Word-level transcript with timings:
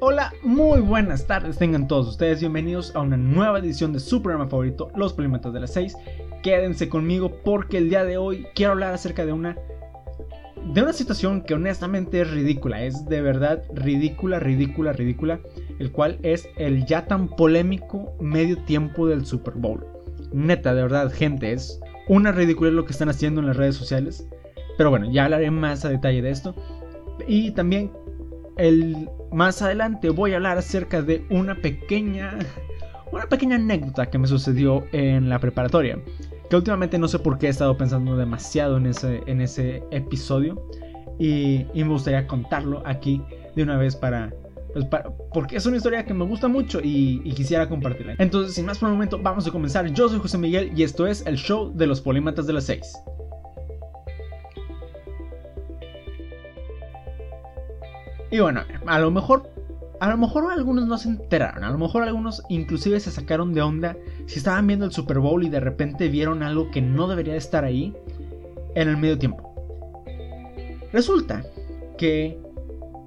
Hola, 0.00 0.32
muy 0.42 0.80
buenas 0.80 1.26
tardes, 1.26 1.56
tengan 1.56 1.88
todos 1.88 2.08
ustedes 2.08 2.40
bienvenidos 2.40 2.94
a 2.94 3.00
una 3.00 3.16
nueva 3.16 3.58
edición 3.58 3.92
de 3.92 4.00
su 4.00 4.22
programa 4.22 4.48
favorito, 4.48 4.90
Los 4.94 5.14
Polímatas 5.14 5.52
de 5.54 5.60
las 5.60 5.72
6. 5.72 5.96
Quédense 6.42 6.88
conmigo 6.88 7.30
porque 7.42 7.78
el 7.78 7.88
día 7.88 8.04
de 8.04 8.18
hoy 8.18 8.46
quiero 8.54 8.72
hablar 8.72 8.92
acerca 8.92 9.24
de 9.24 9.32
una 9.32 9.56
de 10.72 10.82
una 10.82 10.92
situación 10.92 11.42
que 11.42 11.54
honestamente 11.54 12.20
es 12.20 12.30
ridícula, 12.30 12.82
es 12.82 13.06
de 13.06 13.20
verdad 13.20 13.62
ridícula, 13.74 14.40
ridícula, 14.40 14.92
ridícula, 14.92 15.40
el 15.78 15.92
cual 15.92 16.18
es 16.22 16.48
el 16.56 16.86
ya 16.86 17.06
tan 17.06 17.28
polémico 17.28 18.14
medio 18.20 18.56
tiempo 18.64 19.06
del 19.06 19.26
Super 19.26 19.54
Bowl. 19.54 19.86
Neta, 20.32 20.74
de 20.74 20.82
verdad, 20.82 21.12
gente, 21.12 21.52
es 21.52 21.80
una 22.08 22.32
ridícula 22.32 22.70
lo 22.70 22.84
que 22.84 22.92
están 22.92 23.08
haciendo 23.08 23.40
en 23.40 23.46
las 23.46 23.56
redes 23.56 23.76
sociales. 23.76 24.26
Pero 24.76 24.90
bueno, 24.90 25.10
ya 25.10 25.24
hablaré 25.24 25.50
más 25.50 25.84
a 25.84 25.90
detalle 25.90 26.22
de 26.22 26.30
esto. 26.30 26.54
Y 27.26 27.52
también 27.52 27.90
el, 28.56 29.08
más 29.32 29.62
adelante 29.62 30.10
voy 30.10 30.32
a 30.32 30.36
hablar 30.36 30.58
acerca 30.58 31.02
de 31.02 31.24
una 31.30 31.54
pequeña 31.56 32.38
una 33.14 33.26
pequeña 33.26 33.56
anécdota 33.56 34.06
que 34.10 34.18
me 34.18 34.26
sucedió 34.26 34.84
en 34.92 35.28
la 35.28 35.38
preparatoria. 35.38 35.98
Que 36.50 36.56
últimamente 36.56 36.98
no 36.98 37.08
sé 37.08 37.18
por 37.18 37.38
qué 37.38 37.46
he 37.46 37.50
estado 37.50 37.76
pensando 37.76 38.16
demasiado 38.16 38.76
en 38.76 38.86
ese, 38.86 39.22
en 39.26 39.40
ese 39.40 39.82
episodio. 39.90 40.68
Y, 41.18 41.66
me 41.74 41.84
gustaría 41.84 42.26
contarlo 42.26 42.82
aquí 42.84 43.22
de 43.54 43.62
una 43.62 43.76
vez 43.76 43.94
para, 43.94 44.34
pues 44.72 44.86
porque 45.32 45.56
es 45.56 45.66
una 45.66 45.76
historia 45.76 46.04
que 46.04 46.12
me 46.12 46.24
gusta 46.24 46.48
mucho 46.48 46.80
y, 46.82 47.22
y, 47.24 47.32
quisiera 47.32 47.68
compartirla. 47.68 48.16
Entonces, 48.18 48.54
sin 48.54 48.66
más 48.66 48.78
por 48.78 48.88
el 48.88 48.94
momento, 48.94 49.18
vamos 49.22 49.46
a 49.46 49.50
comenzar. 49.52 49.86
Yo 49.92 50.08
soy 50.08 50.18
José 50.18 50.38
Miguel 50.38 50.72
y 50.76 50.82
esto 50.82 51.06
es 51.06 51.24
el 51.26 51.36
show 51.36 51.72
de 51.72 51.86
los 51.86 52.00
polímatas 52.00 52.46
de 52.46 52.52
las 52.54 52.64
6. 52.64 52.82
Y 58.30 58.40
bueno, 58.40 58.62
a 58.86 58.98
lo 58.98 59.10
mejor 59.10 59.50
a 60.00 60.08
lo 60.08 60.18
mejor 60.18 60.52
algunos 60.52 60.86
no 60.86 60.98
se 60.98 61.08
enteraron, 61.08 61.64
a 61.64 61.70
lo 61.70 61.78
mejor 61.78 62.02
algunos 62.02 62.42
inclusive 62.48 63.00
se 63.00 63.10
sacaron 63.10 63.54
de 63.54 63.62
onda 63.62 63.96
si 64.26 64.38
estaban 64.38 64.66
viendo 64.66 64.84
el 64.84 64.92
Super 64.92 65.18
Bowl 65.18 65.44
y 65.44 65.48
de 65.48 65.60
repente 65.60 66.08
vieron 66.08 66.42
algo 66.42 66.70
que 66.70 66.82
no 66.82 67.08
debería 67.08 67.36
estar 67.36 67.64
ahí 67.64 67.94
en 68.74 68.88
el 68.88 68.96
medio 68.96 69.18
tiempo. 69.18 69.54
Resulta 70.92 71.44
que 71.96 72.38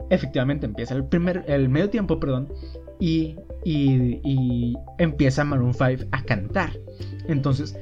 efectivamente 0.09 0.66
empieza 0.66 0.96
el 0.96 1.06
primer 1.06 1.44
el 1.48 1.70
medio 1.70 1.90
tiempo, 1.90 2.20
perdón, 2.20 2.50
y, 3.00 3.36
y, 3.64 4.76
empieza 4.98 5.44
Maroon 5.44 5.74
5 5.74 6.09
a 6.12 6.24
cantar. 6.24 6.72
Entonces, 7.28 7.78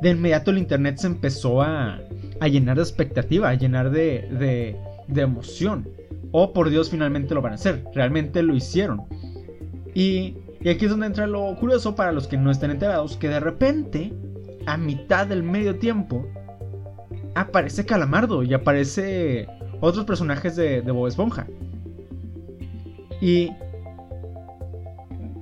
de 0.00 0.10
inmediato 0.10 0.50
el 0.50 0.58
internet 0.58 0.96
se 0.98 1.06
empezó 1.06 1.62
a, 1.62 2.00
a 2.40 2.48
llenar 2.48 2.76
de 2.76 2.82
expectativa, 2.82 3.48
a 3.48 3.54
llenar 3.54 3.90
de, 3.90 4.28
de, 4.38 4.76
de 5.06 5.20
emoción. 5.20 5.88
Oh, 6.32 6.52
por 6.52 6.68
Dios, 6.70 6.90
finalmente 6.90 7.34
lo 7.34 7.42
van 7.42 7.52
a 7.52 7.56
hacer. 7.56 7.84
Realmente 7.94 8.42
lo 8.42 8.54
hicieron. 8.54 9.04
Y, 9.94 10.36
aquí 10.60 10.84
es 10.84 10.90
donde 10.90 11.06
entra 11.06 11.26
lo 11.26 11.54
curioso 11.56 11.94
para 11.94 12.12
los 12.12 12.26
que 12.26 12.36
no 12.36 12.50
estén 12.50 12.70
enterados, 12.70 13.16
que 13.16 13.28
de 13.28 13.40
repente, 13.40 14.12
a 14.66 14.76
mitad 14.76 15.26
del 15.26 15.42
medio 15.42 15.78
tiempo, 15.78 16.26
aparece 17.34 17.86
Calamardo 17.86 18.42
y 18.42 18.52
aparece 18.52 19.48
otros 19.80 20.04
personajes 20.04 20.56
de, 20.56 20.82
de 20.82 20.92
Bob 20.92 21.06
Esponja. 21.06 21.46
Y 23.20 23.50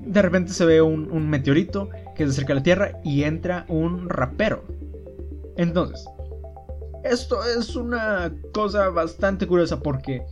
de 0.07 0.23
repente 0.23 0.53
se 0.53 0.65
ve 0.65 0.81
un, 0.81 1.11
un, 1.11 1.29
meteorito 1.29 1.91
que 2.15 2.25
se 2.25 2.31
acerca 2.31 2.53
a 2.53 2.57
la 2.57 2.63
Tierra 2.63 3.01
y 3.05 3.25
entra 3.25 3.67
un 3.69 4.09
rapero. 4.09 4.65
Entonces, 5.57 6.07
esto 7.05 7.45
es 7.45 7.77
una 7.77 8.33
cosa 8.53 8.89
bastante 8.89 9.47
curiosa 9.47 9.81
porque 9.81 10.23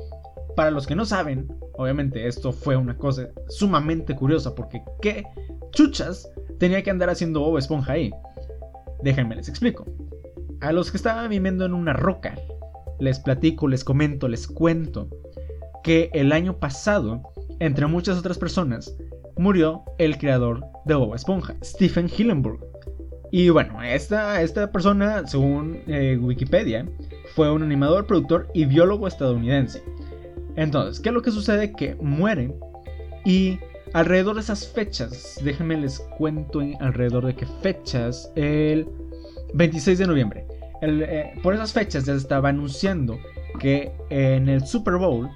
para 0.54 0.70
los 0.70 0.86
que 0.86 0.94
no 0.94 1.04
saben, 1.04 1.48
obviamente 1.74 2.26
esto 2.26 2.52
fue 2.52 2.76
una 2.76 2.96
cosa 2.96 3.28
sumamente 3.48 4.14
curiosa 4.14 4.54
porque 4.54 4.82
¿qué 5.00 5.24
chuchas 5.72 6.30
tenía 6.58 6.82
que 6.82 6.90
andar 6.90 7.10
haciendo 7.10 7.40
Bob 7.40 7.58
Esponja 7.58 7.94
ahí? 7.94 8.10
Déjenme 9.02 9.36
les 9.36 9.48
explico. 9.48 9.84
A 10.60 10.72
los 10.72 10.90
que 10.90 10.96
estaban 10.96 11.28
viviendo 11.28 11.64
en 11.64 11.74
una 11.74 11.92
roca, 11.92 12.34
les 13.00 13.18
platico, 13.18 13.68
les 13.68 13.84
comento, 13.84 14.28
les 14.28 14.46
cuento 14.46 15.08
que 15.82 16.10
el 16.14 16.32
año 16.32 16.58
pasado, 16.58 17.22
entre 17.60 17.86
muchas 17.86 18.18
otras 18.18 18.38
personas, 18.38 18.96
murió 19.36 19.82
el 19.98 20.16
creador 20.16 20.64
de 20.86 20.94
Bob 20.94 21.14
Esponja, 21.14 21.56
Stephen 21.62 22.08
Hillenburg. 22.08 22.60
Y 23.30 23.48
bueno, 23.48 23.82
esta, 23.82 24.40
esta 24.42 24.70
persona, 24.70 25.26
según 25.26 25.80
eh, 25.88 26.16
Wikipedia, 26.20 26.86
fue 27.34 27.50
un 27.50 27.62
animador, 27.62 28.06
productor 28.06 28.48
y 28.54 28.64
biólogo 28.64 29.08
estadounidense. 29.08 29.82
Entonces, 30.56 31.00
¿qué 31.00 31.08
es 31.08 31.14
lo 31.14 31.22
que 31.22 31.30
sucede? 31.30 31.72
Que 31.72 31.94
muere 31.96 32.54
y 33.24 33.58
alrededor 33.92 34.34
de 34.34 34.42
esas 34.42 34.66
fechas, 34.66 35.40
déjenme 35.42 35.76
les 35.76 36.00
cuento 36.18 36.60
alrededor 36.80 37.26
de 37.26 37.34
qué 37.34 37.46
fechas, 37.62 38.30
el 38.34 38.86
26 39.54 39.98
de 39.98 40.06
noviembre. 40.06 40.46
Eh, 40.82 41.32
por 41.42 41.54
esas 41.54 41.72
fechas 41.72 42.04
ya 42.04 42.12
se 42.12 42.18
estaba 42.18 42.50
anunciando 42.50 43.18
que 43.58 43.92
en 44.10 44.48
el 44.48 44.66
Super 44.66 44.96
Bowl 44.96 45.30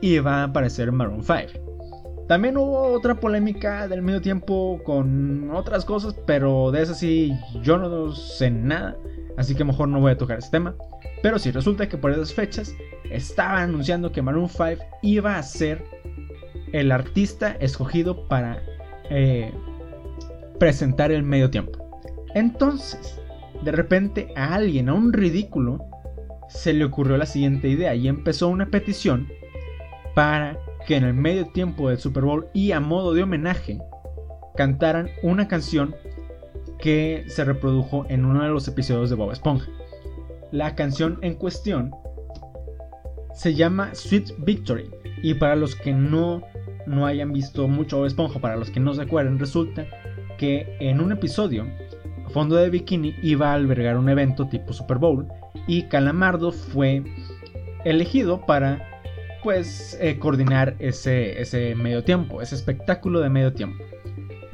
iba 0.00 0.36
a 0.36 0.44
aparecer 0.44 0.92
Maroon 0.92 1.22
5. 1.22 2.26
También 2.28 2.56
hubo 2.56 2.92
otra 2.92 3.14
polémica 3.14 3.88
del 3.88 4.02
medio 4.02 4.20
tiempo 4.20 4.80
con 4.84 5.50
otras 5.50 5.84
cosas, 5.84 6.14
pero 6.26 6.70
de 6.70 6.82
esas 6.82 6.98
sí 6.98 7.32
yo 7.62 7.78
no 7.78 8.12
sé 8.12 8.50
nada, 8.50 8.96
así 9.36 9.54
que 9.54 9.64
mejor 9.64 9.88
no 9.88 10.00
voy 10.00 10.12
a 10.12 10.18
tocar 10.18 10.38
ese 10.38 10.50
tema. 10.50 10.74
Pero 11.22 11.38
sí, 11.38 11.50
resulta 11.50 11.88
que 11.88 11.98
por 11.98 12.10
esas 12.10 12.32
fechas 12.32 12.74
estaba 13.10 13.62
anunciando 13.62 14.12
que 14.12 14.22
Maroon 14.22 14.48
5 14.48 14.82
iba 15.02 15.38
a 15.38 15.42
ser 15.42 15.84
el 16.72 16.90
artista 16.90 17.56
escogido 17.60 18.28
para 18.28 18.62
eh, 19.10 19.52
presentar 20.58 21.12
el 21.12 21.22
medio 21.22 21.50
tiempo. 21.50 21.78
Entonces, 22.34 23.20
de 23.62 23.72
repente 23.72 24.32
a 24.36 24.54
alguien, 24.54 24.88
a 24.88 24.94
un 24.94 25.12
ridículo, 25.12 25.78
se 26.48 26.72
le 26.72 26.84
ocurrió 26.84 27.16
la 27.16 27.26
siguiente 27.26 27.68
idea 27.68 27.94
y 27.94 28.08
empezó 28.08 28.48
una 28.48 28.66
petición 28.66 29.28
para 30.14 30.58
que 30.86 30.96
en 30.96 31.04
el 31.04 31.14
medio 31.14 31.46
tiempo 31.48 31.88
del 31.88 31.98
Super 31.98 32.24
Bowl 32.24 32.46
y 32.52 32.72
a 32.72 32.80
modo 32.80 33.14
de 33.14 33.22
homenaje 33.22 33.78
cantaran 34.56 35.08
una 35.22 35.48
canción 35.48 35.94
que 36.82 37.24
se 37.28 37.44
reprodujo 37.44 38.04
en 38.08 38.24
uno 38.24 38.42
de 38.42 38.48
los 38.48 38.66
episodios 38.66 39.08
de 39.08 39.14
Bob 39.14 39.30
Esponja. 39.30 39.68
La 40.50 40.74
canción 40.74 41.18
en 41.22 41.34
cuestión 41.34 41.92
se 43.34 43.54
llama 43.54 43.94
Sweet 43.94 44.32
Victory. 44.38 44.90
Y 45.22 45.34
para 45.34 45.54
los 45.54 45.76
que 45.76 45.94
no, 45.94 46.42
no 46.86 47.06
hayan 47.06 47.32
visto 47.32 47.68
mucho 47.68 47.98
Bob 47.98 48.06
Esponja, 48.06 48.40
para 48.40 48.56
los 48.56 48.70
que 48.70 48.80
no 48.80 48.92
se 48.94 49.02
acuerden, 49.02 49.38
resulta 49.38 49.86
que 50.38 50.76
en 50.80 51.00
un 51.00 51.12
episodio, 51.12 51.68
Fondo 52.30 52.56
de 52.56 52.68
Bikini 52.68 53.14
iba 53.22 53.52
a 53.52 53.54
albergar 53.54 53.96
un 53.96 54.08
evento 54.08 54.48
tipo 54.48 54.72
Super 54.72 54.98
Bowl 54.98 55.28
y 55.68 55.84
Calamardo 55.84 56.50
fue 56.50 57.04
elegido 57.84 58.44
para 58.44 58.88
pues 59.44 59.96
eh, 60.00 60.18
coordinar 60.18 60.74
ese, 60.80 61.40
ese 61.40 61.76
medio 61.76 62.02
tiempo, 62.02 62.42
ese 62.42 62.56
espectáculo 62.56 63.20
de 63.20 63.28
medio 63.28 63.52
tiempo. 63.52 63.84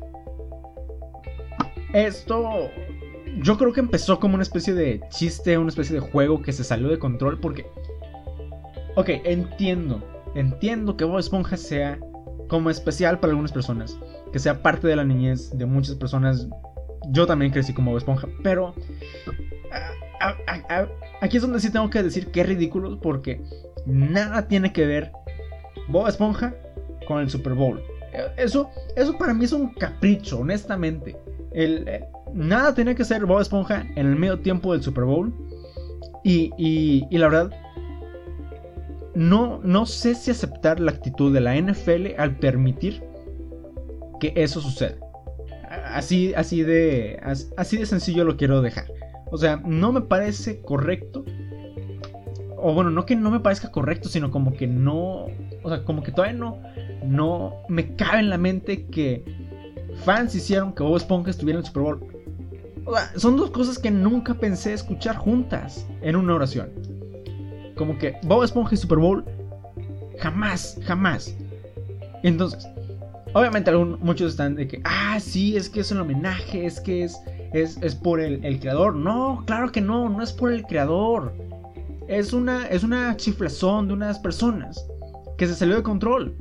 esto 1.93 2.69
yo 3.41 3.57
creo 3.57 3.73
que 3.73 3.79
empezó 3.79 4.19
como 4.19 4.35
una 4.35 4.43
especie 4.43 4.75
de 4.75 5.01
chiste, 5.09 5.57
una 5.57 5.69
especie 5.69 5.95
de 5.95 6.01
juego 6.01 6.43
que 6.43 6.53
se 6.53 6.63
salió 6.63 6.89
de 6.89 6.99
control 6.99 7.39
porque... 7.39 7.65
Ok, 8.95 9.09
entiendo, 9.23 10.03
entiendo 10.35 10.95
que 10.95 11.03
Bob 11.03 11.17
Esponja 11.19 11.57
sea 11.57 11.99
como 12.47 12.69
especial 12.69 13.19
para 13.19 13.31
algunas 13.31 13.51
personas, 13.51 13.97
que 14.31 14.37
sea 14.39 14.61
parte 14.61 14.87
de 14.87 14.95
la 14.95 15.03
niñez 15.03 15.57
de 15.57 15.65
muchas 15.65 15.95
personas. 15.95 16.47
Yo 17.11 17.25
también 17.27 17.51
crecí 17.51 17.73
como 17.73 17.91
Bob 17.91 17.97
Esponja, 17.97 18.27
pero 18.43 18.73
aquí 21.21 21.37
es 21.37 21.41
donde 21.41 21.59
sí 21.59 21.71
tengo 21.71 21.89
que 21.89 22.03
decir 22.03 22.27
que 22.27 22.41
es 22.41 22.47
ridículo 22.47 22.99
porque 22.99 23.41
nada 23.85 24.47
tiene 24.47 24.73
que 24.73 24.85
ver 24.85 25.11
Bob 25.87 26.07
Esponja 26.07 26.55
con 27.07 27.19
el 27.19 27.29
Super 27.29 27.53
Bowl. 27.53 27.81
Eso, 28.37 28.69
eso 28.95 29.17
para 29.17 29.33
mí 29.33 29.45
es 29.45 29.51
un 29.51 29.73
capricho, 29.73 30.39
honestamente. 30.39 31.17
El, 31.51 31.87
eh, 31.87 32.05
nada 32.33 32.73
tenía 32.73 32.95
que 32.95 33.05
ser 33.05 33.25
Bob 33.25 33.41
Esponja 33.41 33.85
en 33.95 34.07
el 34.07 34.15
medio 34.15 34.39
tiempo 34.39 34.73
del 34.73 34.83
Super 34.83 35.03
Bowl. 35.03 35.33
Y, 36.23 36.51
y, 36.57 37.17
la 37.17 37.27
verdad, 37.27 37.51
no, 39.13 39.59
no 39.63 39.85
sé 39.85 40.15
si 40.15 40.31
aceptar 40.31 40.79
la 40.79 40.91
actitud 40.91 41.31
de 41.31 41.39
la 41.39 41.55
NFL 41.55 42.17
al 42.17 42.35
permitir 42.37 43.03
que 44.19 44.33
eso 44.35 44.59
suceda. 44.59 44.95
Así, 45.95 46.33
así, 46.35 46.61
de, 46.61 47.19
así 47.57 47.77
de 47.77 47.85
sencillo 47.85 48.25
lo 48.25 48.35
quiero 48.35 48.61
dejar. 48.61 48.85
O 49.31 49.37
sea, 49.37 49.61
no 49.65 49.91
me 49.91 50.01
parece 50.01 50.61
correcto. 50.61 51.23
O 52.57 52.73
bueno, 52.73 52.89
no 52.89 53.05
que 53.05 53.15
no 53.15 53.31
me 53.31 53.39
parezca 53.39 53.71
correcto, 53.71 54.09
sino 54.09 54.29
como 54.29 54.53
que 54.53 54.67
no. 54.67 55.27
O 55.63 55.69
sea, 55.69 55.83
como 55.83 56.03
que 56.03 56.11
todavía 56.11 56.37
no. 56.37 56.59
No 57.03 57.63
me 57.69 57.95
cabe 57.95 58.19
en 58.19 58.29
la 58.29 58.37
mente 58.37 58.87
que 58.87 59.23
fans 60.03 60.35
hicieron 60.35 60.73
que 60.73 60.83
Bob 60.83 60.97
Esponja 60.97 61.31
estuviera 61.31 61.59
en 61.59 61.63
el 61.63 61.67
Super 61.67 61.83
Bowl 61.83 62.15
son 63.15 63.37
dos 63.37 63.51
cosas 63.51 63.79
que 63.79 63.91
nunca 63.91 64.33
pensé 64.35 64.73
escuchar 64.73 65.15
juntas 65.15 65.87
en 66.01 66.15
una 66.15 66.35
oración. 66.35 66.69
Como 67.75 67.97
que 67.97 68.17
Bob 68.23 68.43
Esponja 68.43 68.75
y 68.75 68.77
Super 68.77 68.99
Bowl, 68.99 69.25
jamás, 70.19 70.77
jamás. 70.83 71.35
Entonces, 72.23 72.67
obviamente 73.35 73.75
muchos 73.75 74.31
están 74.31 74.55
de 74.55 74.65
que, 74.65 74.81
ah, 74.85 75.19
sí, 75.19 75.57
es 75.57 75.69
que 75.69 75.81
es 75.81 75.91
un 75.91 75.99
homenaje, 75.99 76.65
es 76.65 76.79
que 76.79 77.03
es, 77.03 77.19
es, 77.51 77.93
por 77.93 78.21
el, 78.21 78.59
creador. 78.61 78.95
No, 78.95 79.43
claro 79.45 79.73
que 79.73 79.81
no, 79.81 80.07
no 80.07 80.23
es 80.23 80.31
por 80.31 80.53
el 80.53 80.63
creador. 80.63 81.33
Es 82.07 82.31
una, 82.31 82.65
es 82.67 82.83
una 82.83 83.17
chiflazón 83.17 83.89
de 83.89 83.93
unas 83.93 84.19
personas 84.19 84.87
que 85.37 85.47
se 85.47 85.53
salió 85.53 85.75
de 85.75 85.83
control. 85.83 86.33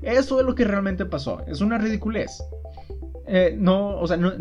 Eso 0.00 0.40
es 0.40 0.46
lo 0.46 0.54
que 0.54 0.64
realmente 0.64 1.04
pasó. 1.04 1.44
Es 1.46 1.60
una 1.60 1.76
ridiculez. 1.76 2.42
Eh, 3.26 3.54
no, 3.58 3.98
o 4.00 4.06
sea, 4.06 4.16
no, 4.16 4.32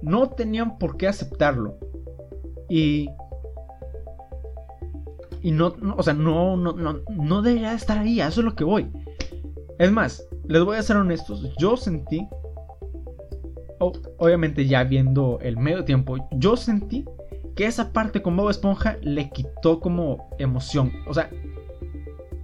no 0.00 0.30
tenían 0.30 0.78
por 0.78 0.96
qué 0.96 1.06
aceptarlo. 1.06 1.76
Y. 2.70 3.10
Y 5.42 5.50
no, 5.50 5.74
o 5.96 6.02
sea, 6.02 6.14
no, 6.14 6.56
no, 6.56 6.72
no, 6.72 7.00
no 7.10 7.42
debería 7.42 7.74
estar 7.74 7.98
ahí, 7.98 8.20
a 8.20 8.28
eso 8.28 8.40
es 8.40 8.44
lo 8.46 8.54
que 8.54 8.64
voy. 8.64 8.90
Es 9.80 9.90
más, 9.90 10.28
les 10.46 10.62
voy 10.62 10.76
a 10.76 10.82
ser 10.82 10.98
honestos, 10.98 11.42
yo 11.58 11.74
sentí, 11.74 12.28
obviamente 13.78 14.66
ya 14.66 14.84
viendo 14.84 15.38
el 15.40 15.56
medio 15.56 15.86
tiempo, 15.86 16.28
yo 16.32 16.54
sentí 16.58 17.06
que 17.56 17.64
esa 17.64 17.90
parte 17.90 18.20
con 18.20 18.36
Bob 18.36 18.50
Esponja 18.50 18.98
le 19.00 19.30
quitó 19.30 19.80
como 19.80 20.28
emoción. 20.38 20.92
O 21.08 21.14
sea, 21.14 21.30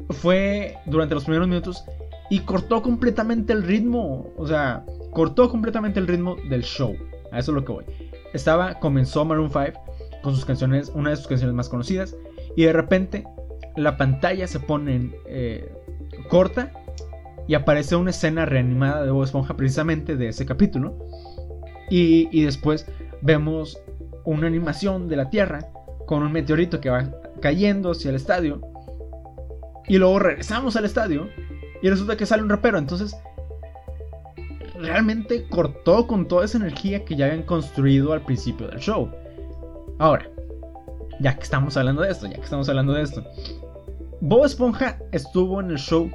fue 0.09 0.79
durante 0.87 1.15
los 1.15 1.25
primeros 1.25 1.47
minutos 1.47 1.85
y 2.31 2.41
cortó 2.41 2.81
completamente 2.81 3.53
el 3.53 3.65
ritmo. 3.65 4.33
O 4.39 4.47
sea, 4.47 4.87
cortó 5.13 5.51
completamente 5.51 6.01
el 6.01 6.07
ritmo 6.07 6.37
del 6.49 6.63
show. 6.63 6.97
A 7.33 7.39
eso 7.39 7.53
es 7.53 7.55
lo 7.55 7.67
que 7.67 7.73
voy. 7.73 7.85
Estaba, 8.33 8.81
comenzó 8.81 9.27
Maroon 9.27 9.51
5 9.51 9.79
con 10.23 10.35
sus 10.35 10.47
canciones, 10.47 10.91
una 10.95 11.11
de 11.11 11.17
sus 11.17 11.27
canciones 11.27 11.55
más 11.55 11.69
conocidas, 11.69 12.17
y 12.57 12.65
de 12.65 12.73
repente 12.73 13.27
la 13.77 13.99
pantalla 13.99 14.47
se 14.47 14.59
pone 14.59 15.13
eh, 15.27 15.71
corta 16.31 16.73
y 17.49 17.55
aparece 17.55 17.97
una 17.97 18.11
escena 18.11 18.45
reanimada 18.45 19.05
de 19.05 19.11
Bob 19.11 19.25
Esponja 19.25 19.57
precisamente 19.57 20.17
de 20.17 20.29
ese 20.29 20.47
capítulo. 20.47 20.99
Y, 21.89 22.29
y, 22.33 22.45
después 22.45 22.87
vemos 23.23 23.79
una 24.25 24.49
animación 24.49 25.09
de 25.09 25.17
la 25.17 25.31
Tierra 25.31 25.69
con 26.07 26.23
un 26.23 26.33
meteorito 26.33 26.81
que 26.81 26.91
va 26.91 27.11
cayendo 27.41 27.93
hacia 27.93 28.11
el 28.11 28.17
estadio. 28.17 28.61
Y 29.87 29.99
luego 29.99 30.19
regresamos 30.19 30.75
al 30.77 30.85
estadio 30.85 31.29
y 31.83 31.89
resulta 31.89 32.17
que 32.17 32.27
sale 32.27 32.43
un 32.43 32.49
rapero. 32.49 32.79
Entonces 32.79 33.17
realmente 34.79 35.47
cortó 35.49 36.07
con 36.07 36.27
toda 36.29 36.45
esa 36.45 36.59
energía 36.59 37.05
que 37.05 37.17
ya 37.17 37.27
habían 37.27 37.43
construido 37.43 38.13
al 38.13 38.23
principio 38.23 38.69
del 38.69 38.79
show. 38.79 39.11
Ahora, 39.99 40.29
ya 41.21 41.37
que 41.37 41.43
estamos 41.43 41.77
hablando 41.77 42.03
de 42.03 42.11
esto, 42.11 42.27
ya 42.27 42.35
que 42.35 42.43
estamos 42.43 42.69
hablando 42.69 42.93
de 42.93 43.03
esto. 43.03 43.25
Bob 44.21 44.45
Esponja 44.45 44.99
estuvo 45.13 45.61
en 45.61 45.71
el 45.71 45.79
show, 45.79 46.11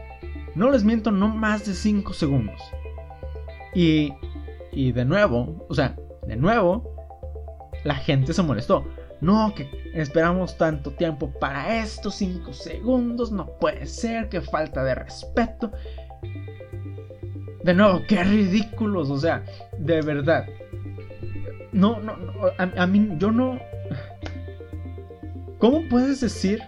no 0.56 0.72
les 0.72 0.84
miento, 0.84 1.12
no 1.12 1.30
más 1.30 1.66
de 1.66 1.74
5 1.74 2.14
segundos. 2.14 2.62
Y, 3.74 4.14
y 4.72 4.92
de 4.92 5.06
nuevo, 5.06 5.66
o 5.70 5.74
sea, 5.74 5.96
de 6.28 6.36
nuevo, 6.36 6.92
la 7.84 7.96
gente 7.96 8.34
se 8.34 8.44
molestó. 8.44 8.86
No, 9.22 9.54
que 9.54 9.70
esperamos 9.94 10.58
tanto 10.58 10.92
tiempo 10.92 11.32
para 11.40 11.78
estos 11.78 12.16
5 12.16 12.54
segundos, 12.54 13.32
no 13.32 13.46
puede 13.60 13.86
ser, 13.86 14.30
que 14.30 14.42
falta 14.42 14.84
de 14.84 14.96
respeto. 14.96 15.72
De 17.64 17.74
nuevo, 17.74 18.02
qué 18.08 18.24
ridículos, 18.24 19.10
o 19.10 19.18
sea, 19.18 19.44
de 19.78 20.02
verdad. 20.02 20.48
No, 21.72 22.00
no, 22.00 22.18
no 22.18 22.34
a, 22.58 22.88
mí, 22.88 23.10
yo 23.18 23.32
no... 23.32 23.60
¿Cómo 25.60 25.88
puedes 25.88 26.20
decir 26.22 26.60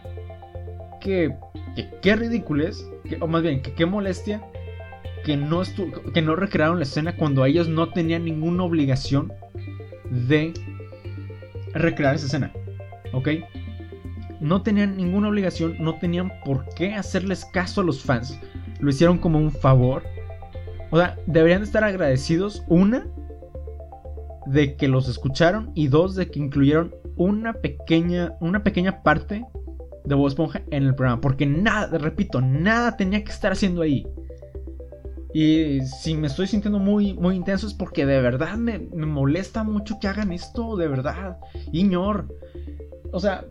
que, 1.02 1.36
que 1.76 1.90
qué 2.02 2.16
ridículo 2.16 2.66
es, 3.06 3.22
o 3.22 3.28
más 3.28 3.42
bien, 3.42 3.62
que 3.62 3.74
qué 3.74 3.86
molestia, 3.86 4.42
que 5.26 5.38
no, 5.38 5.62
que 6.14 6.22
no 6.22 6.36
recrearon 6.36 6.78
la 6.78 6.84
escena 6.84 7.16
cuando 7.16 7.46
ellos 7.46 7.68
no 7.68 7.90
tenían 7.90 8.26
ninguna 8.26 8.64
obligación 8.64 9.32
de 10.10 10.54
recrear 11.74 12.16
esa 12.16 12.28
escena? 12.28 12.52
¿Ok? 13.14 13.30
No 14.40 14.62
tenían 14.62 14.98
ninguna 14.98 15.30
obligación, 15.30 15.78
no 15.80 15.98
tenían 16.00 16.32
por 16.44 16.66
qué 16.76 16.94
hacerles 16.94 17.46
caso 17.46 17.82
a 17.82 17.84
los 17.84 18.04
fans. 18.04 18.40
Lo 18.80 18.90
hicieron 18.90 19.18
como 19.18 19.40
un 19.40 19.52
favor 19.52 20.04
o 20.94 20.98
sea, 20.98 21.18
deberían 21.26 21.64
estar 21.64 21.84
agradecidos, 21.84 22.64
una, 22.68 23.08
de 24.46 24.76
que 24.76 24.88
los 24.88 25.10
escucharon 25.10 25.72
y 25.74 25.88
dos, 25.88 26.14
de 26.14 26.30
que 26.30 26.38
incluyeron 26.38 26.94
una 27.16 27.54
pequeña, 27.54 28.38
una 28.40 28.64
pequeña 28.64 29.02
parte 29.02 29.44
de 30.06 30.16
Bob 30.16 30.28
Esponja 30.28 30.62
en 30.72 30.84
el 30.84 30.96
programa. 30.96 31.22
Porque 31.22 31.46
nada, 31.46 31.98
repito, 31.98 32.42
nada 32.42 32.98
tenía 32.98 33.24
que 33.24 33.32
estar 33.32 33.52
haciendo 33.52 33.82
ahí. 33.82 34.06
Y 35.34 35.82
si 35.82 36.16
me 36.16 36.28
estoy 36.28 36.48
sintiendo 36.48 36.78
muy, 36.78 37.14
muy 37.14 37.36
intenso 37.36 37.66
es 37.66 37.74
porque 37.74 38.06
de 38.06 38.22
verdad 38.22 38.56
me, 38.56 38.78
molesta 38.80 39.64
mucho 39.64 40.00
que 40.00 40.08
hagan 40.08 40.32
esto, 40.32 40.76
de 40.78 40.88
verdad. 40.88 41.38
Iñor. 41.72 42.28
O 43.12 43.20
sea, 43.20 43.46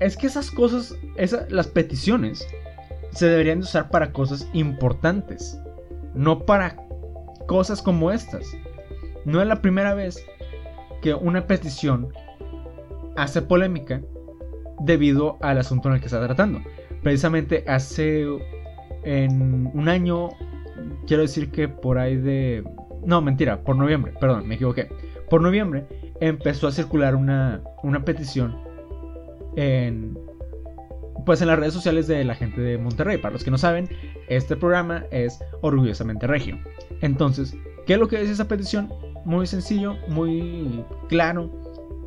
es 0.00 0.16
que 0.16 0.26
esas 0.26 0.50
cosas, 0.50 0.94
las 1.48 1.68
peticiones, 1.68 2.46
se 3.12 3.26
deberían 3.26 3.60
de 3.60 3.64
usar 3.64 3.90
para 3.90 4.12
cosas 4.12 4.48
importantes 4.52 5.60
no 6.14 6.44
para 6.44 6.76
cosas 7.46 7.82
como 7.82 8.10
estas. 8.10 8.46
No 9.24 9.40
es 9.40 9.48
la 9.48 9.60
primera 9.60 9.94
vez 9.94 10.24
que 11.02 11.14
una 11.14 11.46
petición 11.46 12.12
hace 13.16 13.42
polémica 13.42 14.02
debido 14.80 15.36
al 15.40 15.58
asunto 15.58 15.88
en 15.88 15.94
el 15.94 16.00
que 16.00 16.06
está 16.06 16.24
tratando. 16.24 16.60
Precisamente 17.02 17.64
hace 17.66 18.26
en 19.04 19.70
un 19.74 19.88
año, 19.88 20.30
quiero 21.06 21.22
decir 21.22 21.50
que 21.50 21.68
por 21.68 21.98
ahí 21.98 22.16
de... 22.16 22.64
No, 23.04 23.22
mentira, 23.22 23.62
por 23.62 23.76
noviembre, 23.76 24.12
perdón, 24.20 24.46
me 24.46 24.56
equivoqué. 24.56 24.88
Por 25.30 25.40
noviembre 25.40 25.86
empezó 26.20 26.66
a 26.66 26.72
circular 26.72 27.14
una, 27.14 27.62
una 27.82 28.04
petición 28.04 28.56
en, 29.56 30.18
pues 31.24 31.40
en 31.40 31.48
las 31.48 31.58
redes 31.58 31.72
sociales 31.72 32.06
de 32.06 32.24
la 32.24 32.34
gente 32.34 32.60
de 32.60 32.76
Monterrey. 32.76 33.16
Para 33.16 33.32
los 33.32 33.44
que 33.44 33.50
no 33.50 33.58
saben, 33.58 33.88
este 34.28 34.56
programa 34.56 35.04
es 35.10 35.38
orgullosamente 35.62 36.26
regio. 36.26 36.58
Entonces, 37.00 37.56
¿qué 37.86 37.94
es 37.94 37.98
lo 37.98 38.08
que 38.08 38.18
dice 38.18 38.32
esa 38.32 38.48
petición? 38.48 38.92
Muy 39.24 39.46
sencillo, 39.46 39.96
muy 40.08 40.84
claro, 41.08 41.50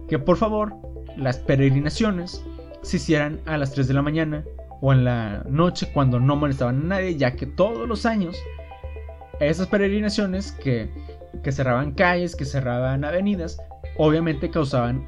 que 0.07 0.19
por 0.19 0.37
favor 0.37 0.75
las 1.17 1.37
peregrinaciones 1.37 2.43
se 2.83 2.97
hicieran 2.97 3.41
a 3.45 3.57
las 3.57 3.71
3 3.71 3.87
de 3.87 3.93
la 3.93 4.01
mañana 4.01 4.43
o 4.81 4.93
en 4.93 5.05
la 5.05 5.43
noche 5.49 5.89
cuando 5.93 6.19
no 6.19 6.35
molestaban 6.35 6.81
a 6.81 6.83
nadie, 6.83 7.15
ya 7.15 7.35
que 7.35 7.45
todos 7.45 7.87
los 7.87 8.05
años 8.05 8.37
esas 9.39 9.67
peregrinaciones 9.67 10.51
que, 10.51 10.89
que 11.43 11.51
cerraban 11.51 11.93
calles, 11.93 12.35
que 12.35 12.45
cerraban 12.45 13.03
avenidas, 13.03 13.57
obviamente 13.97 14.49
causaban 14.49 15.07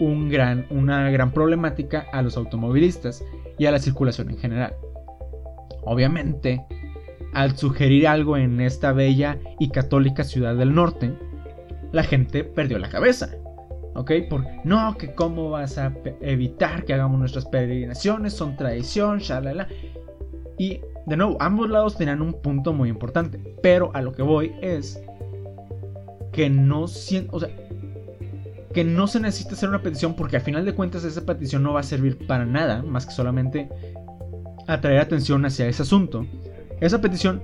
un 0.00 0.28
gran, 0.28 0.66
una 0.70 1.10
gran 1.10 1.30
problemática 1.30 2.06
a 2.12 2.22
los 2.22 2.36
automovilistas 2.36 3.24
y 3.58 3.66
a 3.66 3.70
la 3.70 3.78
circulación 3.78 4.30
en 4.30 4.38
general. 4.38 4.74
Obviamente, 5.82 6.64
al 7.32 7.56
sugerir 7.56 8.08
algo 8.08 8.36
en 8.36 8.60
esta 8.60 8.92
bella 8.92 9.38
y 9.58 9.70
católica 9.70 10.24
ciudad 10.24 10.56
del 10.56 10.74
norte, 10.74 11.12
la 11.92 12.02
gente 12.02 12.44
perdió 12.44 12.78
la 12.78 12.88
cabeza. 12.88 13.30
¿Ok? 13.94 14.12
Por 14.28 14.44
no, 14.64 14.96
que 14.96 15.12
cómo 15.14 15.50
vas 15.50 15.78
a 15.78 15.92
evitar 16.20 16.84
que 16.84 16.94
hagamos 16.94 17.18
nuestras 17.18 17.46
peregrinaciones, 17.46 18.32
son 18.32 18.56
tradición, 18.56 19.18
shalala. 19.18 19.68
Y 20.58 20.80
de 21.06 21.16
nuevo, 21.16 21.36
ambos 21.40 21.68
lados 21.70 21.96
tenían 21.96 22.22
un 22.22 22.34
punto 22.34 22.72
muy 22.72 22.88
importante. 22.88 23.56
Pero 23.62 23.90
a 23.94 24.02
lo 24.02 24.12
que 24.12 24.22
voy 24.22 24.52
es 24.62 25.02
que 26.32 26.48
no 26.48 26.86
siento, 26.86 27.36
o 27.36 27.40
sea, 27.40 27.48
que 28.72 28.84
no 28.84 29.06
se 29.08 29.18
necesita 29.18 29.54
hacer 29.54 29.68
una 29.68 29.82
petición 29.82 30.14
porque 30.14 30.36
al 30.36 30.42
final 30.42 30.64
de 30.64 30.74
cuentas 30.74 31.02
esa 31.04 31.26
petición 31.26 31.62
no 31.62 31.72
va 31.72 31.80
a 31.80 31.84
servir 31.84 32.26
para 32.26 32.46
nada 32.46 32.82
más 32.82 33.06
que 33.06 33.12
solamente 33.12 33.68
atraer 34.68 35.00
atención 35.00 35.44
hacia 35.44 35.66
ese 35.66 35.82
asunto. 35.82 36.24
Esa 36.80 37.00
petición 37.00 37.42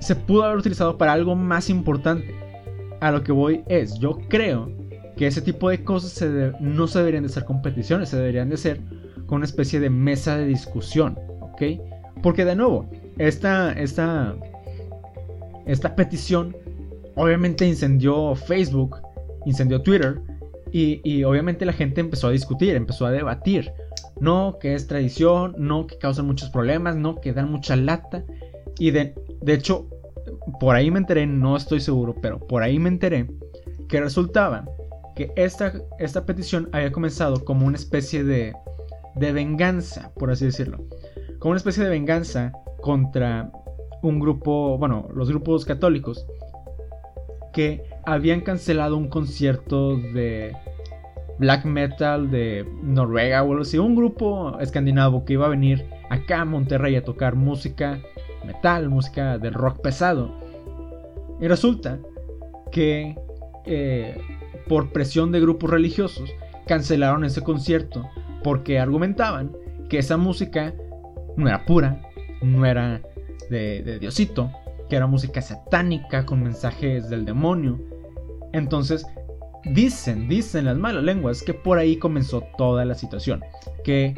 se 0.00 0.16
pudo 0.16 0.44
haber 0.44 0.58
utilizado 0.58 0.96
para 0.96 1.12
algo 1.12 1.34
más 1.34 1.68
importante. 1.68 2.34
A 3.00 3.10
lo 3.10 3.22
que 3.22 3.32
voy 3.32 3.62
es, 3.66 3.98
yo 3.98 4.16
creo 4.28 4.70
que 5.16 5.26
ese 5.26 5.40
tipo 5.40 5.70
de 5.70 5.82
cosas 5.82 6.30
no 6.60 6.86
se 6.86 6.98
deberían 6.98 7.22
de 7.22 7.28
hacer 7.28 7.44
con 7.44 7.62
peticiones, 7.62 8.10
se 8.10 8.16
deberían 8.16 8.48
de 8.48 8.56
hacer 8.56 8.80
con 9.26 9.36
una 9.36 9.46
especie 9.46 9.80
de 9.80 9.90
mesa 9.90 10.36
de 10.36 10.46
discusión, 10.46 11.18
¿ok? 11.40 11.62
Porque 12.22 12.44
de 12.44 12.54
nuevo, 12.54 12.88
esta, 13.18 13.72
esta, 13.72 14.36
esta 15.66 15.96
petición 15.96 16.54
obviamente 17.16 17.66
incendió 17.66 18.34
Facebook, 18.34 18.98
incendió 19.44 19.82
Twitter 19.82 20.20
y, 20.72 21.24
obviamente 21.24 21.64
la 21.64 21.72
gente 21.72 22.02
empezó 22.02 22.28
a 22.28 22.32
discutir, 22.32 22.76
empezó 22.76 23.06
a 23.06 23.10
debatir. 23.10 23.72
No, 24.20 24.58
que 24.60 24.74
es 24.74 24.86
tradición, 24.86 25.54
no, 25.56 25.86
que 25.86 25.96
causan 25.96 26.26
muchos 26.26 26.50
problemas, 26.50 26.96
no, 26.96 27.16
que 27.16 27.32
dan 27.32 27.50
mucha 27.50 27.76
lata. 27.76 28.24
Y 28.78 28.90
de, 28.90 29.14
de 29.40 29.54
hecho, 29.54 29.88
por 30.60 30.76
ahí 30.76 30.90
me 30.90 30.98
enteré, 30.98 31.26
no 31.26 31.56
estoy 31.56 31.80
seguro, 31.80 32.14
pero 32.20 32.38
por 32.38 32.62
ahí 32.62 32.78
me 32.78 32.90
enteré 32.90 33.26
que 33.88 34.00
resultaba 34.00 34.66
que 35.16 35.32
esta, 35.34 35.72
esta 35.98 36.26
petición 36.26 36.68
había 36.72 36.92
comenzado 36.92 37.44
como 37.44 37.66
una 37.66 37.76
especie 37.76 38.22
de, 38.22 38.54
de 39.16 39.32
venganza, 39.32 40.12
por 40.14 40.30
así 40.30 40.44
decirlo. 40.44 40.78
Como 41.40 41.52
una 41.52 41.58
especie 41.58 41.82
de 41.82 41.90
venganza 41.90 42.52
contra 42.82 43.50
un 44.02 44.20
grupo, 44.20 44.78
bueno, 44.78 45.08
los 45.14 45.28
grupos 45.30 45.64
católicos 45.64 46.26
que 47.52 47.82
habían 48.04 48.42
cancelado 48.42 48.96
un 48.96 49.08
concierto 49.08 49.96
de 49.96 50.54
black 51.38 51.64
metal 51.64 52.30
de 52.30 52.66
Noruega 52.82 53.42
o 53.42 53.50
algo 53.50 53.62
así, 53.62 53.78
un 53.78 53.96
grupo 53.96 54.58
escandinavo 54.60 55.24
que 55.24 55.32
iba 55.32 55.46
a 55.46 55.50
venir 55.50 55.86
acá 56.10 56.42
a 56.42 56.44
Monterrey 56.44 56.94
a 56.96 57.04
tocar 57.04 57.34
música 57.34 58.00
metal, 58.44 58.90
música 58.90 59.38
de 59.38 59.50
rock 59.50 59.80
pesado. 59.80 60.30
Y 61.40 61.48
resulta 61.48 61.98
que 62.70 63.16
eh, 63.64 64.18
por 64.68 64.92
presión 64.92 65.32
de 65.32 65.40
grupos 65.40 65.70
religiosos 65.70 66.30
cancelaron 66.66 67.24
ese 67.24 67.42
concierto 67.42 68.08
porque 68.42 68.78
argumentaban 68.78 69.52
que 69.88 69.98
esa 69.98 70.16
música 70.16 70.74
no 71.36 71.48
era 71.48 71.64
pura, 71.64 72.00
no 72.42 72.66
era 72.66 73.02
de, 73.50 73.98
Diosito, 74.00 74.50
que 74.88 74.96
era 74.96 75.06
música 75.06 75.40
satánica 75.42 76.26
con 76.26 76.42
mensajes 76.42 77.08
del 77.08 77.24
demonio. 77.24 77.78
Entonces, 78.52 79.06
dicen, 79.64 80.28
dicen 80.28 80.64
las 80.64 80.76
malas 80.76 81.04
lenguas 81.04 81.42
que 81.42 81.54
por 81.54 81.78
ahí 81.78 81.96
comenzó 81.96 82.42
toda 82.56 82.84
la 82.84 82.94
situación. 82.94 83.42
Que 83.84 84.14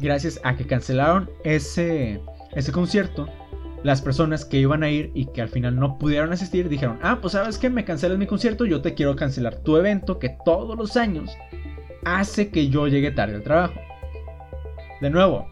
gracias 0.00 0.40
a 0.44 0.56
que 0.56 0.66
cancelaron 0.66 1.30
ese, 1.44 2.20
ese 2.52 2.72
concierto, 2.72 3.28
las 3.82 4.00
personas 4.00 4.44
que 4.44 4.58
iban 4.58 4.82
a 4.82 4.90
ir 4.90 5.10
y 5.14 5.26
que 5.26 5.42
al 5.42 5.48
final 5.48 5.76
no 5.76 5.98
pudieron 5.98 6.32
asistir 6.32 6.68
dijeron, 6.68 6.98
ah, 7.02 7.18
pues 7.20 7.32
sabes 7.32 7.58
que 7.58 7.70
me 7.70 7.84
cancelas 7.84 8.18
mi 8.18 8.26
concierto, 8.26 8.64
yo 8.64 8.80
te 8.80 8.94
quiero 8.94 9.16
cancelar 9.16 9.56
tu 9.56 9.76
evento 9.76 10.18
que 10.18 10.36
todos 10.44 10.76
los 10.76 10.96
años 10.96 11.36
hace 12.04 12.50
que 12.50 12.68
yo 12.68 12.86
llegue 12.88 13.10
tarde 13.10 13.36
al 13.36 13.42
trabajo. 13.42 13.74
De 15.00 15.10
nuevo, 15.10 15.48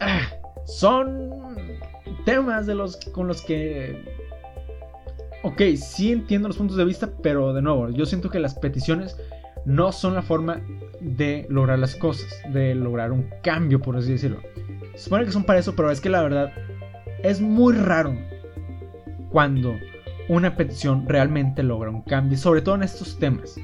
ah, 0.00 0.28
son 0.66 1.30
temas 2.24 2.66
de 2.66 2.74
los 2.74 2.96
con 3.12 3.28
los 3.28 3.40
que 3.40 4.16
ok, 5.42 5.62
sí 5.76 6.12
entiendo 6.12 6.48
los 6.48 6.56
puntos 6.56 6.76
de 6.76 6.84
vista, 6.84 7.08
pero 7.22 7.54
de 7.54 7.62
nuevo, 7.62 7.88
yo 7.90 8.04
siento 8.04 8.30
que 8.30 8.40
las 8.40 8.54
peticiones 8.54 9.16
no 9.66 9.92
son 9.92 10.14
la 10.14 10.22
forma 10.22 10.62
de 11.00 11.46
lograr 11.50 11.78
las 11.78 11.94
cosas, 11.96 12.32
de 12.52 12.74
lograr 12.74 13.12
un 13.12 13.28
cambio, 13.42 13.82
por 13.82 13.96
así 13.96 14.12
decirlo. 14.12 14.40
Se 14.94 15.04
supone 15.04 15.26
que 15.26 15.32
son 15.32 15.44
para 15.44 15.58
eso, 15.58 15.76
pero 15.76 15.90
es 15.90 16.00
que 16.00 16.08
la 16.08 16.22
verdad 16.22 16.52
es 17.22 17.40
muy 17.40 17.74
raro 17.74 18.16
cuando 19.30 19.74
una 20.28 20.56
petición 20.56 21.06
realmente 21.06 21.62
logra 21.62 21.90
un 21.90 22.02
cambio, 22.02 22.38
sobre 22.38 22.62
todo 22.62 22.76
en 22.76 22.84
estos 22.84 23.18
temas. 23.18 23.56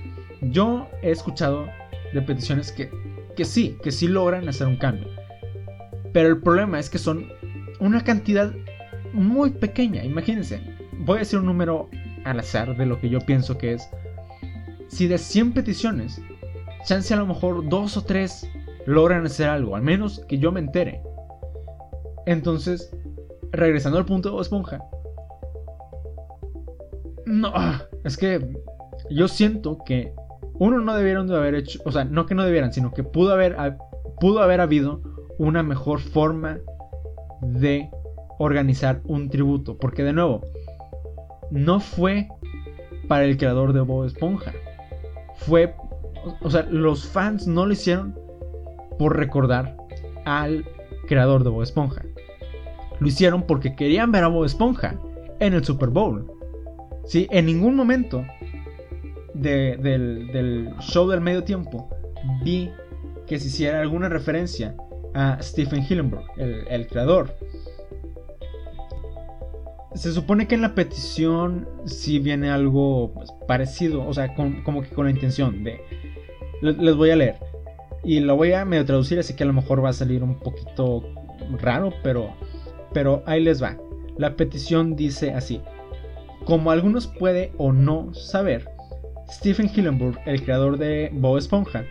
Yo 0.42 0.88
he 1.02 1.10
escuchado 1.10 1.66
de 2.12 2.20
peticiones 2.20 2.72
que, 2.72 2.90
que 3.36 3.44
sí, 3.44 3.78
que 3.82 3.92
sí 3.92 4.08
logran 4.08 4.48
hacer 4.48 4.66
un 4.66 4.76
cambio. 4.76 5.08
Pero 6.12 6.28
el 6.28 6.40
problema 6.40 6.78
es 6.78 6.90
que 6.90 6.98
son 6.98 7.28
una 7.80 8.02
cantidad 8.04 8.52
muy 9.12 9.50
pequeña. 9.50 10.04
Imagínense, 10.04 10.60
voy 10.98 11.16
a 11.16 11.20
decir 11.20 11.38
un 11.38 11.46
número 11.46 11.88
al 12.24 12.40
azar 12.40 12.76
de 12.76 12.86
lo 12.86 13.00
que 13.00 13.08
yo 13.08 13.20
pienso 13.20 13.56
que 13.56 13.74
es. 13.74 13.88
Si 14.92 15.06
de 15.08 15.16
100 15.16 15.54
peticiones, 15.54 16.20
chance 16.84 17.14
a 17.14 17.16
lo 17.16 17.26
mejor 17.26 17.66
dos 17.66 17.96
o 17.96 18.04
tres 18.04 18.46
logran 18.84 19.24
hacer 19.24 19.48
algo, 19.48 19.74
al 19.74 19.80
menos 19.80 20.20
que 20.28 20.36
yo 20.38 20.52
me 20.52 20.60
entere. 20.60 21.02
Entonces, 22.26 22.94
regresando 23.52 23.96
al 23.96 24.04
punto 24.04 24.36
de 24.36 24.42
Esponja. 24.42 24.84
No, 27.24 27.54
es 28.04 28.18
que 28.18 28.54
yo 29.08 29.28
siento 29.28 29.78
que 29.82 30.12
uno 30.54 30.78
no 30.80 30.94
debieron 30.94 31.26
de 31.26 31.36
haber 31.36 31.54
hecho, 31.54 31.80
o 31.86 31.90
sea, 31.90 32.04
no 32.04 32.26
que 32.26 32.34
no 32.34 32.44
debieran, 32.44 32.74
sino 32.74 32.92
que 32.92 33.02
pudo 33.02 33.32
haber, 33.32 33.56
pudo 34.20 34.42
haber 34.42 34.60
habido 34.60 35.00
una 35.38 35.62
mejor 35.62 36.00
forma 36.00 36.58
de 37.40 37.88
organizar 38.38 39.00
un 39.04 39.30
tributo. 39.30 39.78
Porque 39.78 40.04
de 40.04 40.12
nuevo, 40.12 40.42
no 41.50 41.80
fue 41.80 42.28
para 43.08 43.24
el 43.24 43.38
creador 43.38 43.72
de 43.72 43.80
Bob 43.80 44.04
Esponja. 44.04 44.52
Fue, 45.36 45.74
o 46.40 46.50
sea, 46.50 46.62
los 46.70 47.06
fans 47.06 47.46
no 47.46 47.66
lo 47.66 47.72
hicieron 47.72 48.14
por 48.98 49.16
recordar 49.16 49.76
al 50.24 50.64
creador 51.08 51.44
de 51.44 51.50
Bob 51.50 51.62
Esponja. 51.62 52.02
Lo 53.00 53.08
hicieron 53.08 53.42
porque 53.42 53.74
querían 53.74 54.12
ver 54.12 54.24
a 54.24 54.28
Bob 54.28 54.44
Esponja 54.44 54.94
en 55.40 55.54
el 55.54 55.64
Super 55.64 55.88
Bowl. 55.88 56.30
¿Sí? 57.04 57.26
En 57.30 57.46
ningún 57.46 57.74
momento 57.74 58.24
del, 59.34 60.72
show 60.80 61.08
del 61.08 61.20
medio 61.20 61.42
tiempo 61.42 61.88
vi 62.44 62.70
que 63.26 63.38
se 63.38 63.48
hiciera 63.48 63.80
alguna 63.80 64.08
referencia 64.08 64.74
a 65.14 65.38
Stephen 65.42 65.84
Hillenburg, 65.88 66.24
el, 66.36 66.86
creador. 66.86 67.34
Se 69.94 70.12
supone 70.12 70.46
que 70.46 70.54
en 70.54 70.62
la 70.62 70.74
petición 70.74 71.68
sí 71.84 72.18
viene 72.18 72.50
algo 72.50 73.12
pues, 73.14 73.30
parecido, 73.46 74.06
o 74.06 74.14
sea, 74.14 74.34
como 74.34 74.82
que 74.82 74.88
con 74.90 75.04
la 75.04 75.10
intención 75.10 75.64
de... 75.64 75.80
Les 76.62 76.94
voy 76.96 77.10
a 77.10 77.16
leer. 77.16 77.36
Y 78.04 78.20
lo 78.20 78.36
voy 78.36 78.52
a 78.52 78.64
medio 78.64 78.84
traducir, 78.84 79.18
así 79.18 79.34
que 79.34 79.42
a 79.42 79.46
lo 79.46 79.52
mejor 79.52 79.84
va 79.84 79.90
a 79.90 79.92
salir 79.92 80.22
un 80.22 80.38
poquito 80.38 81.04
raro, 81.60 81.92
pero, 82.02 82.34
pero 82.92 83.22
ahí 83.26 83.42
les 83.42 83.62
va. 83.62 83.76
La 84.16 84.36
petición 84.36 84.96
dice 84.96 85.32
así. 85.32 85.60
Como 86.44 86.70
algunos 86.70 87.06
puede 87.06 87.52
o 87.58 87.72
no 87.72 88.14
saber, 88.14 88.68
Stephen 89.28 89.70
Hillenburg, 89.74 90.18
el 90.26 90.42
creador 90.42 90.78
de 90.78 91.10
Bob 91.12 91.38
Esponja, 91.38 91.84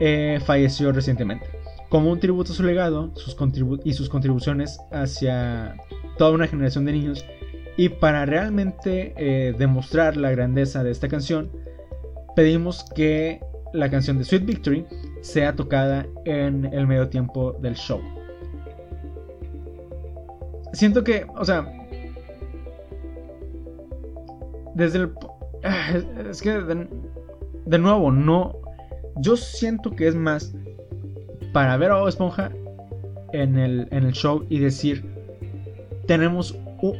eh, 0.00 0.40
falleció 0.44 0.92
recientemente 0.92 1.62
como 1.92 2.10
un 2.10 2.18
tributo 2.18 2.52
a 2.52 2.54
su 2.54 2.62
legado 2.62 3.10
sus 3.16 3.36
y 3.84 3.92
sus 3.92 4.08
contribuciones 4.08 4.80
hacia 4.92 5.76
toda 6.22 6.34
una 6.34 6.46
generación 6.46 6.84
de 6.84 6.92
niños. 6.92 7.26
Y 7.76 7.88
para 7.88 8.24
realmente 8.24 9.12
eh, 9.16 9.56
demostrar 9.58 10.16
la 10.16 10.30
grandeza 10.30 10.84
de 10.84 10.92
esta 10.92 11.08
canción, 11.08 11.50
pedimos 12.36 12.84
que 12.94 13.40
la 13.72 13.90
canción 13.90 14.18
de 14.18 14.24
Sweet 14.24 14.44
Victory 14.44 14.86
sea 15.20 15.56
tocada 15.56 16.06
en 16.24 16.66
el 16.66 16.86
medio 16.86 17.08
tiempo 17.08 17.54
del 17.60 17.74
show. 17.74 18.00
Siento 20.72 21.02
que, 21.02 21.26
o 21.36 21.44
sea, 21.44 21.66
desde 24.76 24.98
el... 24.98 25.10
Ah, 25.64 25.90
es 26.30 26.40
que, 26.40 26.52
de, 26.52 27.78
nuevo, 27.78 28.12
no... 28.12 28.58
Yo 29.16 29.36
siento 29.36 29.90
que 29.90 30.06
es 30.06 30.14
más 30.14 30.54
para 31.52 31.76
ver 31.78 31.90
a 31.90 31.96
Bob 31.96 32.06
Esponja 32.06 32.52
en 33.32 33.58
el, 33.58 33.88
en 33.90 34.04
el 34.04 34.12
show 34.12 34.46
y 34.48 34.60
decir, 34.60 35.11
tenemos 36.06 36.56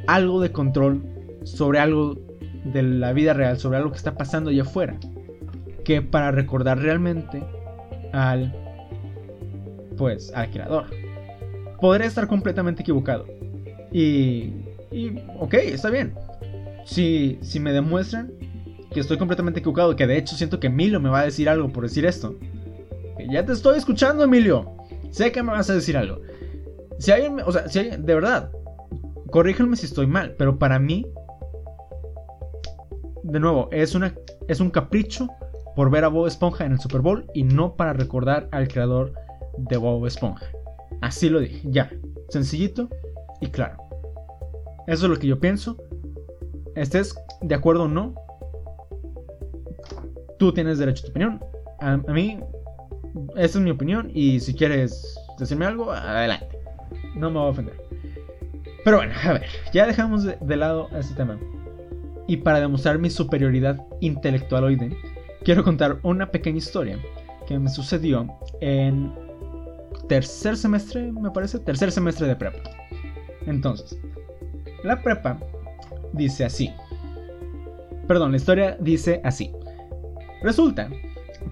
algo 0.06 0.40
de 0.40 0.52
control 0.52 1.02
sobre 1.44 1.78
algo 1.78 2.18
de 2.64 2.82
la 2.82 3.12
vida 3.12 3.32
real, 3.32 3.58
sobre 3.58 3.78
algo 3.78 3.90
que 3.90 3.96
está 3.96 4.14
pasando 4.14 4.50
allá 4.50 4.62
afuera, 4.62 4.98
que 5.84 6.02
para 6.02 6.30
recordar 6.30 6.78
realmente 6.78 7.42
al, 8.12 8.54
pues, 9.96 10.32
al 10.34 10.50
creador. 10.50 10.86
Podría 11.80 12.06
estar 12.06 12.28
completamente 12.28 12.82
equivocado. 12.82 13.26
Y, 13.90 14.52
y, 14.92 15.18
ok, 15.38 15.54
está 15.54 15.90
bien. 15.90 16.14
si, 16.84 17.38
si 17.42 17.58
me 17.58 17.72
demuestran 17.72 18.32
que 18.92 19.00
estoy 19.00 19.18
completamente 19.18 19.60
equivocado, 19.60 19.96
que 19.96 20.06
de 20.06 20.18
hecho 20.18 20.36
siento 20.36 20.60
que 20.60 20.68
Emilio 20.68 21.00
me 21.00 21.08
va 21.08 21.20
a 21.20 21.24
decir 21.24 21.48
algo 21.48 21.68
por 21.70 21.82
decir 21.82 22.06
esto. 22.06 22.36
ya 23.30 23.44
te 23.44 23.52
estoy 23.52 23.78
escuchando, 23.78 24.24
Emilio. 24.24 24.70
Sé 25.10 25.32
que 25.32 25.42
me 25.42 25.52
vas 25.52 25.68
a 25.70 25.74
decir 25.74 25.96
algo. 25.96 26.20
Si 26.98 27.10
alguien, 27.10 27.40
o 27.44 27.52
sea, 27.52 27.68
si 27.68 27.80
alguien, 27.80 28.06
de 28.06 28.14
verdad, 28.14 28.50
corríjanme 29.32 29.76
si 29.76 29.86
estoy 29.86 30.06
mal, 30.06 30.36
pero 30.38 30.58
para 30.58 30.78
mí, 30.78 31.06
de 33.24 33.40
nuevo, 33.40 33.68
es, 33.72 33.94
un 33.94 34.70
capricho 34.70 35.28
por 35.74 35.90
ver 35.90 36.04
a 36.04 36.08
Bob 36.08 36.26
Esponja 36.26 36.66
en 36.66 36.72
el 36.72 36.78
Super 36.78 37.00
Bowl 37.00 37.26
y 37.34 37.42
no 37.42 37.74
para 37.74 37.94
recordar 37.94 38.48
al 38.52 38.68
creador 38.68 39.14
de 39.56 39.76
Bob 39.78 40.06
Esponja. 40.06 40.46
Así 41.00 41.30
lo 41.30 41.40
dije, 41.40 41.62
ya, 41.64 41.90
sencillito 42.28 42.90
y 43.40 43.48
claro. 43.48 43.78
Eso 44.86 45.06
es 45.06 45.10
lo 45.10 45.18
que 45.18 45.26
yo 45.26 45.40
pienso. 45.40 45.78
Estés 46.76 47.14
de 47.40 47.54
acuerdo 47.54 47.84
o 47.84 47.88
no, 47.88 48.14
tú 50.38 50.52
tienes 50.52 50.78
derecho 50.78 51.04
a 51.04 51.06
tu 51.06 51.10
opinión. 51.10 51.40
A, 51.80 51.96
mí, 51.96 52.38
esta 53.36 53.58
es 53.58 53.64
mi 53.64 53.70
opinión 53.70 54.10
y 54.12 54.40
si 54.40 54.54
quieres 54.54 55.18
decirme 55.38 55.64
algo, 55.64 55.90
adelante. 55.90 56.58
No 57.16 57.30
me 57.30 57.38
voy 57.38 57.46
a 57.46 57.50
ofender. 57.50 57.91
Pero 58.84 58.96
bueno, 58.96 59.14
a 59.24 59.32
ver, 59.34 59.44
ya 59.72 59.86
dejamos 59.86 60.24
de, 60.24 60.56
lado 60.56 60.88
este 60.98 61.14
tema. 61.14 61.38
Y 62.26 62.38
para 62.38 62.60
demostrar 62.60 62.98
mi 62.98 63.10
superioridad 63.10 63.84
intelectual 64.00 64.64
hoy, 64.64 64.96
quiero 65.44 65.62
contar 65.64 65.98
una 66.02 66.30
pequeña 66.30 66.58
historia 66.58 66.98
que 67.46 67.58
me 67.58 67.68
sucedió 67.68 68.26
en 68.60 69.12
tercer 70.08 70.56
semestre, 70.56 71.12
me 71.12 71.30
parece, 71.30 71.58
tercer 71.58 71.92
semestre 71.92 72.26
de 72.26 72.36
prepa. 72.36 72.58
Entonces, 73.46 73.98
la 74.84 75.02
prepa 75.02 75.38
dice 76.12 76.44
así. 76.44 76.72
Perdón, 78.06 78.32
la 78.32 78.36
historia 78.36 78.76
dice 78.80 79.20
así. 79.24 79.52
Resulta 80.42 80.88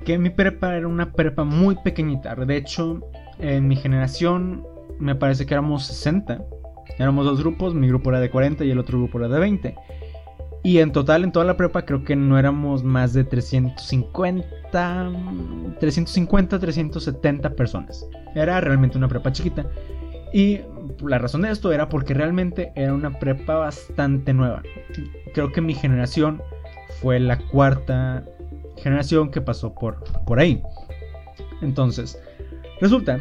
que 0.04 0.18
mi 0.18 0.30
prepa 0.30 0.76
era 0.76 0.88
una 0.88 1.12
prepa 1.12 1.44
muy 1.44 1.76
pequeñita. 1.76 2.34
De 2.34 2.56
hecho, 2.56 3.00
en 3.38 3.68
mi 3.68 3.76
generación 3.76 4.64
me 4.98 5.14
parece 5.14 5.46
que 5.46 5.54
éramos 5.54 5.86
60. 5.86 6.44
Éramos 7.00 7.24
dos 7.24 7.40
grupos, 7.40 7.74
mi 7.74 7.88
grupo 7.88 8.10
era 8.10 8.20
de 8.20 8.28
40 8.28 8.62
y 8.62 8.70
el 8.70 8.78
otro 8.78 8.98
grupo 8.98 9.18
era 9.18 9.28
de 9.28 9.40
20. 9.40 9.74
Y 10.62 10.80
en 10.80 10.92
total, 10.92 11.24
en 11.24 11.32
toda 11.32 11.46
la 11.46 11.56
prepa, 11.56 11.86
creo 11.86 12.04
que 12.04 12.14
no 12.14 12.38
éramos 12.38 12.84
más 12.84 13.14
de 13.14 13.24
350, 13.24 14.46
350, 15.80 16.58
370 16.58 17.54
personas. 17.54 18.06
Era 18.34 18.60
realmente 18.60 18.98
una 18.98 19.08
prepa 19.08 19.32
chiquita. 19.32 19.64
Y 20.34 20.60
la 21.02 21.16
razón 21.16 21.40
de 21.40 21.50
esto 21.50 21.72
era 21.72 21.88
porque 21.88 22.12
realmente 22.12 22.70
era 22.76 22.92
una 22.92 23.18
prepa 23.18 23.54
bastante 23.54 24.34
nueva. 24.34 24.62
Creo 25.32 25.52
que 25.52 25.62
mi 25.62 25.72
generación 25.72 26.42
fue 27.00 27.18
la 27.18 27.38
cuarta 27.38 28.26
generación 28.76 29.30
que 29.30 29.40
pasó 29.40 29.74
por, 29.74 30.04
por 30.26 30.38
ahí. 30.38 30.62
Entonces, 31.62 32.20
resulta 32.78 33.20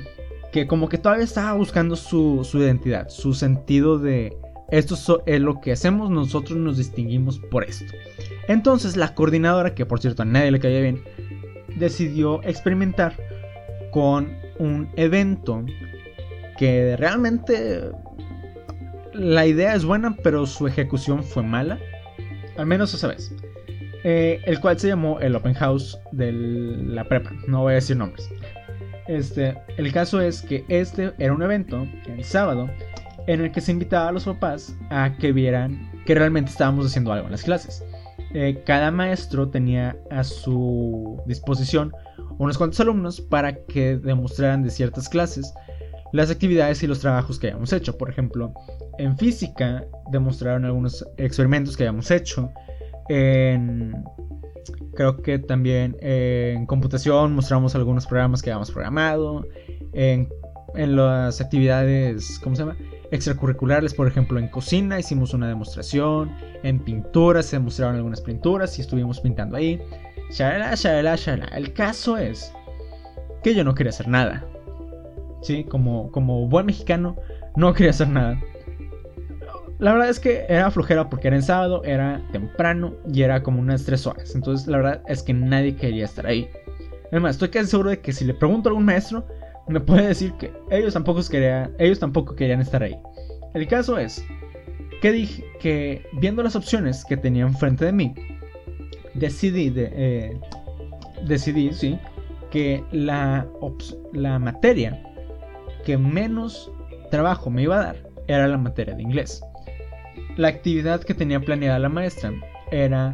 que 0.51 0.67
como 0.67 0.89
que 0.89 0.97
todavía 0.97 1.25
estaba 1.25 1.53
buscando 1.53 1.95
su, 1.95 2.47
identidad, 2.53 3.09
su 3.09 3.33
sentido 3.33 3.99
de 3.99 4.35
esto 4.69 5.23
es 5.25 5.41
lo 5.41 5.61
que 5.61 5.71
hacemos, 5.71 6.09
nosotros 6.09 6.57
nos 6.57 6.77
distinguimos 6.77 7.39
por 7.39 7.63
esto. 7.63 7.91
Entonces 8.47 8.95
la 8.97 9.13
coordinadora, 9.15 9.75
que 9.75 9.85
por 9.85 9.99
cierto 9.99 10.23
a 10.23 10.25
nadie 10.25 10.51
le 10.51 10.59
caía 10.59 10.81
bien, 10.81 11.03
decidió 11.75 12.41
experimentar 12.43 13.15
con 13.91 14.37
un 14.59 14.89
evento 14.95 15.65
que 16.57 16.95
realmente 16.97 17.81
la 19.13 19.45
idea 19.45 19.75
es 19.75 19.85
buena, 19.85 20.15
pero 20.23 20.45
su 20.45 20.67
ejecución 20.67 21.23
fue 21.23 21.43
mala. 21.43 21.79
Al 22.57 22.65
menos 22.65 22.93
esa 22.93 23.07
vez. 23.07 23.33
Eh, 24.03 24.41
el 24.45 24.59
cual 24.59 24.79
se 24.79 24.87
llamó 24.87 25.19
el 25.19 25.35
Open 25.35 25.53
House 25.55 25.97
de 26.11 26.31
la 26.31 27.03
prepa. 27.05 27.31
No 27.47 27.61
voy 27.61 27.73
a 27.73 27.75
decir 27.75 27.97
nombres. 27.97 28.29
Este, 29.09 29.57
el 29.77 29.91
caso 29.91 30.21
es 30.21 30.43
que 30.43 30.63
este 30.67 31.13
era 31.17 31.33
un 31.33 31.41
evento, 31.41 31.87
el 32.05 32.23
sábado, 32.23 32.69
en 33.25 33.41
el 33.41 33.51
que 33.51 33.59
se 33.59 33.71
invitaba 33.71 34.09
a 34.09 34.11
los 34.11 34.25
papás 34.25 34.77
a 34.91 35.15
que 35.17 35.31
vieran 35.31 35.91
que 36.05 36.13
realmente 36.13 36.51
estábamos 36.51 36.85
haciendo 36.85 37.11
algo 37.11 37.25
en 37.25 37.31
las 37.31 37.41
clases. 37.41 37.83
Eh, 38.35 38.61
cada 38.67 38.91
maestro 38.91 39.49
tenía 39.49 39.97
a 40.11 40.23
su 40.23 41.19
disposición 41.25 41.91
unos 42.37 42.59
cuantos 42.59 42.79
alumnos 42.81 43.19
para 43.19 43.65
que 43.65 43.97
demostraran 43.97 44.61
de 44.61 44.69
ciertas 44.69 45.09
clases 45.09 45.51
las 46.13 46.29
actividades 46.29 46.83
y 46.83 46.87
los 46.87 46.99
trabajos 46.99 47.39
que 47.39 47.47
habíamos 47.47 47.73
hecho. 47.73 47.97
Por 47.97 48.11
ejemplo, 48.11 48.53
en 48.99 49.17
física 49.17 49.85
demostraron 50.11 50.65
algunos 50.65 51.03
experimentos 51.17 51.75
que 51.75 51.81
habíamos 51.83 52.11
hecho. 52.11 52.51
En, 53.09 54.03
creo 54.95 55.17
que 55.17 55.39
también 55.39 55.97
en 55.99 56.65
computación 56.65 57.33
mostramos 57.33 57.75
algunos 57.75 58.05
programas 58.07 58.41
que 58.41 58.51
habíamos 58.51 58.71
programado. 58.71 59.45
En, 59.93 60.29
en 60.75 60.95
las 60.95 61.41
actividades, 61.41 62.39
¿cómo 62.43 62.55
se 62.55 62.61
llama? 62.61 62.77
Extracurriculares, 63.11 63.93
por 63.93 64.07
ejemplo, 64.07 64.37
en 64.37 64.47
cocina 64.47 64.99
hicimos 64.99 65.33
una 65.33 65.47
demostración. 65.47 66.31
En 66.63 66.79
pinturas 66.79 67.47
se 67.47 67.57
mostraron 67.57 67.95
algunas 67.95 68.21
pinturas 68.21 68.77
y 68.77 68.81
estuvimos 68.81 69.19
pintando 69.19 69.57
ahí. 69.57 69.81
Shalala, 70.31 70.75
shalala, 70.75 71.15
shalala. 71.15 71.57
El 71.57 71.73
caso 71.73 72.17
es 72.17 72.53
que 73.43 73.55
yo 73.55 73.63
no 73.63 73.73
quería 73.73 73.89
hacer 73.89 74.07
nada. 74.07 74.45
Sí, 75.41 75.63
como, 75.63 76.11
como 76.11 76.47
buen 76.47 76.67
mexicano, 76.67 77.15
no 77.55 77.73
quería 77.73 77.91
hacer 77.91 78.09
nada. 78.09 78.39
La 79.79 79.93
verdad 79.93 80.09
es 80.09 80.19
que 80.19 80.45
era 80.49 80.69
flojera 80.71 81.09
porque 81.09 81.29
era 81.29 81.37
en 81.37 81.41
sábado, 81.41 81.81
era 81.85 82.21
temprano 82.33 82.95
y 83.11 83.21
era 83.21 83.41
como 83.41 83.61
unas 83.61 83.85
3 83.85 84.07
horas. 84.07 84.35
Entonces 84.35 84.67
la 84.67 84.77
verdad 84.77 85.01
es 85.07 85.23
que 85.23 85.33
nadie 85.33 85.75
quería 85.75 86.03
estar 86.03 86.27
ahí. 86.27 86.49
Además, 87.11 87.35
estoy 87.35 87.49
casi 87.49 87.67
seguro 87.67 87.89
de 87.89 87.99
que 87.99 88.11
si 88.11 88.25
le 88.25 88.33
pregunto 88.33 88.67
a 88.67 88.71
algún 88.71 88.85
maestro, 88.85 89.25
me 89.67 89.79
puede 89.79 90.07
decir 90.07 90.33
que 90.33 90.51
ellos 90.69 90.93
tampoco, 90.93 91.23
querían, 92.35 92.61
estar 92.61 92.83
ahí. 92.83 92.99
El 93.53 93.67
caso 93.67 93.97
es 93.97 94.23
que 95.01 95.11
dije 95.13 95.43
que 95.59 96.05
viendo 96.13 96.43
las 96.43 96.55
opciones 96.55 97.05
que 97.05 97.15
tenía 97.15 97.43
enfrente 97.43 97.85
de 97.85 97.93
mí, 97.93 98.13
decidí, 99.13 99.69
de, 99.69 99.89
eh, 99.93 100.39
decidí 101.25 101.71
sí, 101.71 101.97
que 102.51 102.83
la 102.91 103.47
materia 104.39 105.01
que 105.85 105.97
menos 105.97 106.69
trabajo 107.09 107.49
me 107.49 107.63
iba 107.63 107.79
a 107.79 107.85
dar 107.85 107.95
era 108.27 108.47
la 108.47 108.57
materia 108.57 108.93
de 108.93 109.01
inglés. 109.01 109.41
La 110.39 110.47
actividad 110.47 111.01
que 111.01 111.13
tenía 111.13 111.41
planeada 111.41 111.77
la 111.79 111.89
maestra 111.89 112.31
era 112.71 113.13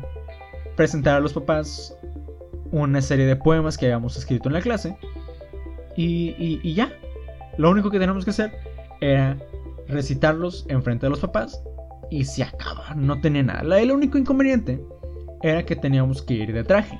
presentar 0.75 1.15
a 1.15 1.19
los 1.19 1.33
papás 1.33 1.97
una 2.69 3.01
serie 3.01 3.25
de 3.25 3.35
poemas 3.35 3.79
que 3.79 3.87
habíamos 3.87 4.15
escrito 4.15 4.47
en 4.47 4.53
la 4.53 4.61
clase 4.61 4.95
y, 5.97 6.71
ya. 6.75 6.93
Lo 7.57 7.71
único 7.71 7.89
que 7.89 7.97
teníamos 7.97 8.25
que 8.25 8.29
hacer 8.29 8.51
era 9.01 9.35
recitarlos 9.87 10.67
enfrente 10.69 11.07
de 11.07 11.09
los 11.09 11.19
papás 11.19 11.63
y 12.11 12.25
se 12.25 12.43
acaba, 12.43 12.93
no 12.95 13.19
tenía 13.19 13.41
nada. 13.41 13.79
El 13.79 13.91
único 13.91 14.19
inconveniente 14.19 14.79
era 15.41 15.65
que 15.65 15.75
teníamos 15.75 16.21
que 16.21 16.35
ir 16.35 16.53
de 16.53 16.63
traje. 16.63 16.99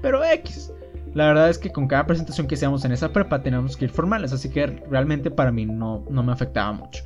Pero 0.00 0.24
X. 0.24 0.72
La 1.14 1.26
verdad 1.26 1.50
es 1.50 1.58
que 1.58 1.72
con 1.72 1.88
cada 1.88 2.06
presentación 2.06 2.46
que 2.46 2.54
hacíamos 2.54 2.84
en 2.84 2.92
esa 2.92 3.12
prepa 3.12 3.42
teníamos 3.42 3.76
que 3.76 3.86
ir 3.86 3.90
formales, 3.90 4.32
así 4.32 4.48
que 4.48 4.64
realmente 4.88 5.28
para 5.28 5.50
mí 5.50 5.66
no, 5.66 6.04
no 6.08 6.22
me 6.22 6.30
afectaba 6.30 6.70
mucho. 6.70 7.02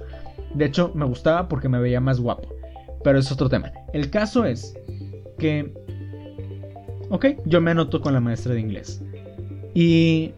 De 0.55 0.65
hecho, 0.65 0.93
me 0.95 1.05
gustaba 1.05 1.49
porque 1.49 1.69
me 1.69 1.79
veía 1.79 2.01
más 2.01 2.21
guapo. 2.21 2.49
Pero 3.03 3.19
es 3.19 3.31
otro 3.31 3.49
tema. 3.49 3.73
El 3.93 4.11
caso 4.11 4.45
es 4.45 4.75
que... 5.39 5.73
Ok, 7.09 7.27
yo 7.45 7.61
me 7.61 7.73
anoto 7.73 8.01
con 8.01 8.13
la 8.13 8.21
maestra 8.21 8.55
de 8.55 8.61
inglés. 8.61 9.03
Y 9.75 10.33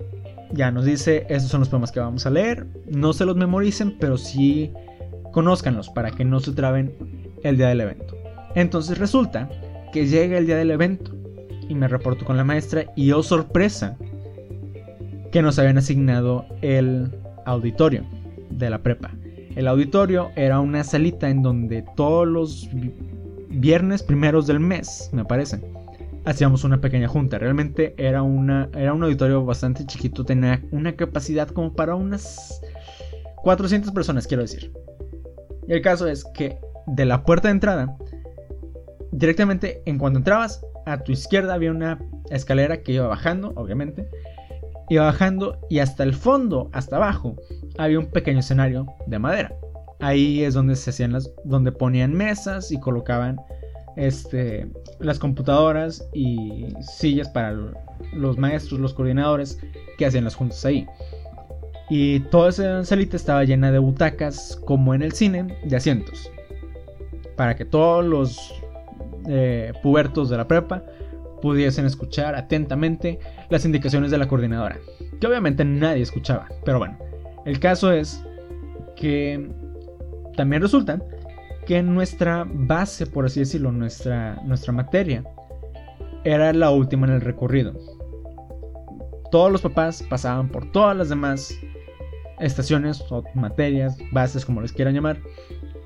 ya 0.53 0.70
nos 0.70 0.85
dice, 0.85 1.27
estos 1.29 1.51
son 1.51 1.61
los 1.61 1.68
poemas 1.68 1.92
que 1.92 2.01
vamos 2.01 2.27
a 2.27 2.31
leer. 2.31 2.66
No 2.87 3.12
se 3.12 3.25
los 3.25 3.37
memoricen, 3.37 3.96
pero 3.98 4.16
sí 4.16 4.72
conózcanlos 5.33 5.88
para 5.88 6.11
que 6.11 6.25
no 6.25 6.40
se 6.40 6.53
traben 6.53 6.94
el 7.42 7.57
día 7.57 7.68
del 7.68 7.81
evento. 7.81 8.16
Entonces 8.55 8.98
resulta 8.98 9.48
que 9.92 10.07
llega 10.07 10.38
el 10.38 10.46
día 10.46 10.57
del 10.57 10.70
evento 10.70 11.12
y 11.68 11.75
me 11.75 11.88
reporto 11.88 12.25
con 12.25 12.37
la 12.37 12.44
maestra 12.44 12.87
y 12.96 13.12
oh 13.12 13.22
sorpresa 13.22 13.96
que 15.31 15.42
nos 15.42 15.59
habían 15.59 15.79
asignado 15.79 16.44
el 16.61 17.11
auditorio 17.46 18.05
de 18.51 18.70
la 18.70 18.79
prepa. 18.79 19.11
El 19.55 19.69
auditorio 19.69 20.31
era 20.35 20.61
una 20.61 20.83
salita 20.83 21.29
en 21.29 21.43
donde 21.43 21.85
todos 21.97 22.27
los 22.27 22.69
viernes 23.49 24.03
primeros 24.03 24.47
del 24.47 24.61
mes, 24.61 25.11
me 25.12 25.25
parece, 25.25 25.61
hacíamos 26.25 26.65
una 26.65 26.81
pequeña 26.81 27.09
junta. 27.09 27.38
Realmente 27.38 27.95
era, 27.99 28.23
una, 28.23 28.71
era 28.75 28.95
un 28.95 29.03
auditorio 29.03 29.45
bastante 29.45 29.85
chiquito, 29.87 30.25
tenía 30.25 30.62
una 30.71 30.95
capacidad 30.97 31.49
como 31.49 31.75
para 31.75 31.95
unas 31.95 32.62
400 33.43 33.93
personas, 33.93 34.27
quiero 34.27 34.43
decir. 34.43 34.73
Y 35.69 35.73
el 35.73 35.83
caso 35.83 36.07
es 36.07 36.25
que 36.35 36.59
de 36.87 37.05
la 37.05 37.25
puerta 37.25 37.49
de 37.49 37.53
entrada, 37.53 37.97
directamente 39.11 39.83
en 39.85 39.99
cuanto 39.99 40.19
entrabas, 40.19 40.65
a 40.87 40.99
tu 40.99 41.12
izquierda 41.12 41.55
había 41.55 41.71
una 41.71 42.01
escalera 42.31 42.83
que 42.83 42.93
iba 42.93 43.07
bajando, 43.07 43.53
obviamente. 43.57 44.09
Iba 44.88 45.05
bajando 45.05 45.59
y 45.71 45.79
hasta 45.79 46.03
el 46.03 46.15
fondo, 46.15 46.69
hasta 46.73 46.97
abajo, 46.97 47.37
había 47.79 47.99
un 47.99 48.07
pequeño 48.07 48.41
escenario 48.41 48.87
de 49.07 49.19
madera. 49.19 49.55
Ahí 50.01 50.43
es 50.43 50.55
donde 50.55 50.77
se 50.77 50.91
hacían 50.91 51.13
las, 51.13 51.33
donde 51.45 51.73
ponían 51.73 52.13
mesas 52.13 52.73
y 52.73 52.81
colocaban 52.81 53.39
este, 53.97 54.69
las 54.99 55.19
computadoras 55.19 56.09
y 56.13 56.67
sillas 56.81 57.29
para 57.29 57.57
los 58.13 58.39
maestros, 58.39 58.81
los 58.81 58.95
coordinadores 58.95 59.59
que 59.99 60.07
hacían 60.07 60.25
las 60.25 60.35
juntas 60.35 60.65
ahí. 60.65 60.87
Y 61.91 62.21
toda 62.21 62.49
esa 62.49 62.85
salita 62.85 63.17
estaba 63.17 63.45
llena 63.45 63.71
de 63.71 63.79
butacas, 63.79 64.59
como 64.65 64.95
en 64.95 65.03
el 65.03 65.13
cine, 65.13 65.59
de 65.65 65.77
asientos. 65.77 66.31
Para 67.37 67.55
que 67.55 67.65
todos 67.65 68.05
los 68.05 68.55
eh, 69.29 69.73
pubertos 69.83 70.31
de 70.31 70.37
la 70.37 70.49
prepa 70.49 70.83
pudiesen 71.43 71.85
escuchar 71.85 72.35
atentamente 72.35 73.19
las 73.51 73.65
indicaciones 73.65 74.11
de 74.11 74.19
la 74.19 74.27
coordinadora. 74.27 74.79
Que 75.21 75.27
obviamente 75.27 75.65
nadie 75.65 76.03
escuchaba. 76.03 76.49
Pero 76.65 76.79
bueno, 76.79 76.97
el 77.45 77.59
caso 77.61 77.93
es 77.93 78.25
que 78.97 79.51
también 80.37 80.63
resulta 80.63 81.01
que 81.67 81.83
nuestra 81.83 82.45
base, 82.49 83.07
por 83.07 83.27
así 83.27 83.41
decirlo, 83.41 83.73
nuestra, 83.73 84.41
nuestra 84.45 84.73
materia, 84.73 85.25
era 86.25 86.53
la 86.53 86.71
última 86.71 87.07
en 87.07 87.15
el 87.15 87.21
recorrido. 87.21 87.73
Todos 89.31 89.51
los 89.51 89.63
papás 89.63 90.03
pasaban 90.09 90.49
por 90.49 90.71
todas 90.73 90.97
las 90.97 91.09
demás 91.09 91.57
estaciones 92.41 93.05
o 93.11 93.23
materias, 93.35 93.97
bases, 94.11 94.45
como 94.45 94.61
les 94.61 94.73
quieran 94.73 94.95
llamar, 94.95 95.19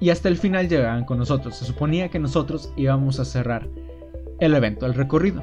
y 0.00 0.10
hasta 0.10 0.28
el 0.28 0.36
final 0.36 0.68
llegaban 0.68 1.04
con 1.04 1.18
nosotros. 1.18 1.56
Se 1.56 1.64
suponía 1.64 2.08
que 2.08 2.18
nosotros 2.18 2.72
íbamos 2.76 3.20
a 3.20 3.24
cerrar 3.24 3.68
el 4.40 4.54
evento, 4.54 4.86
el 4.86 4.94
recorrido. 4.94 5.42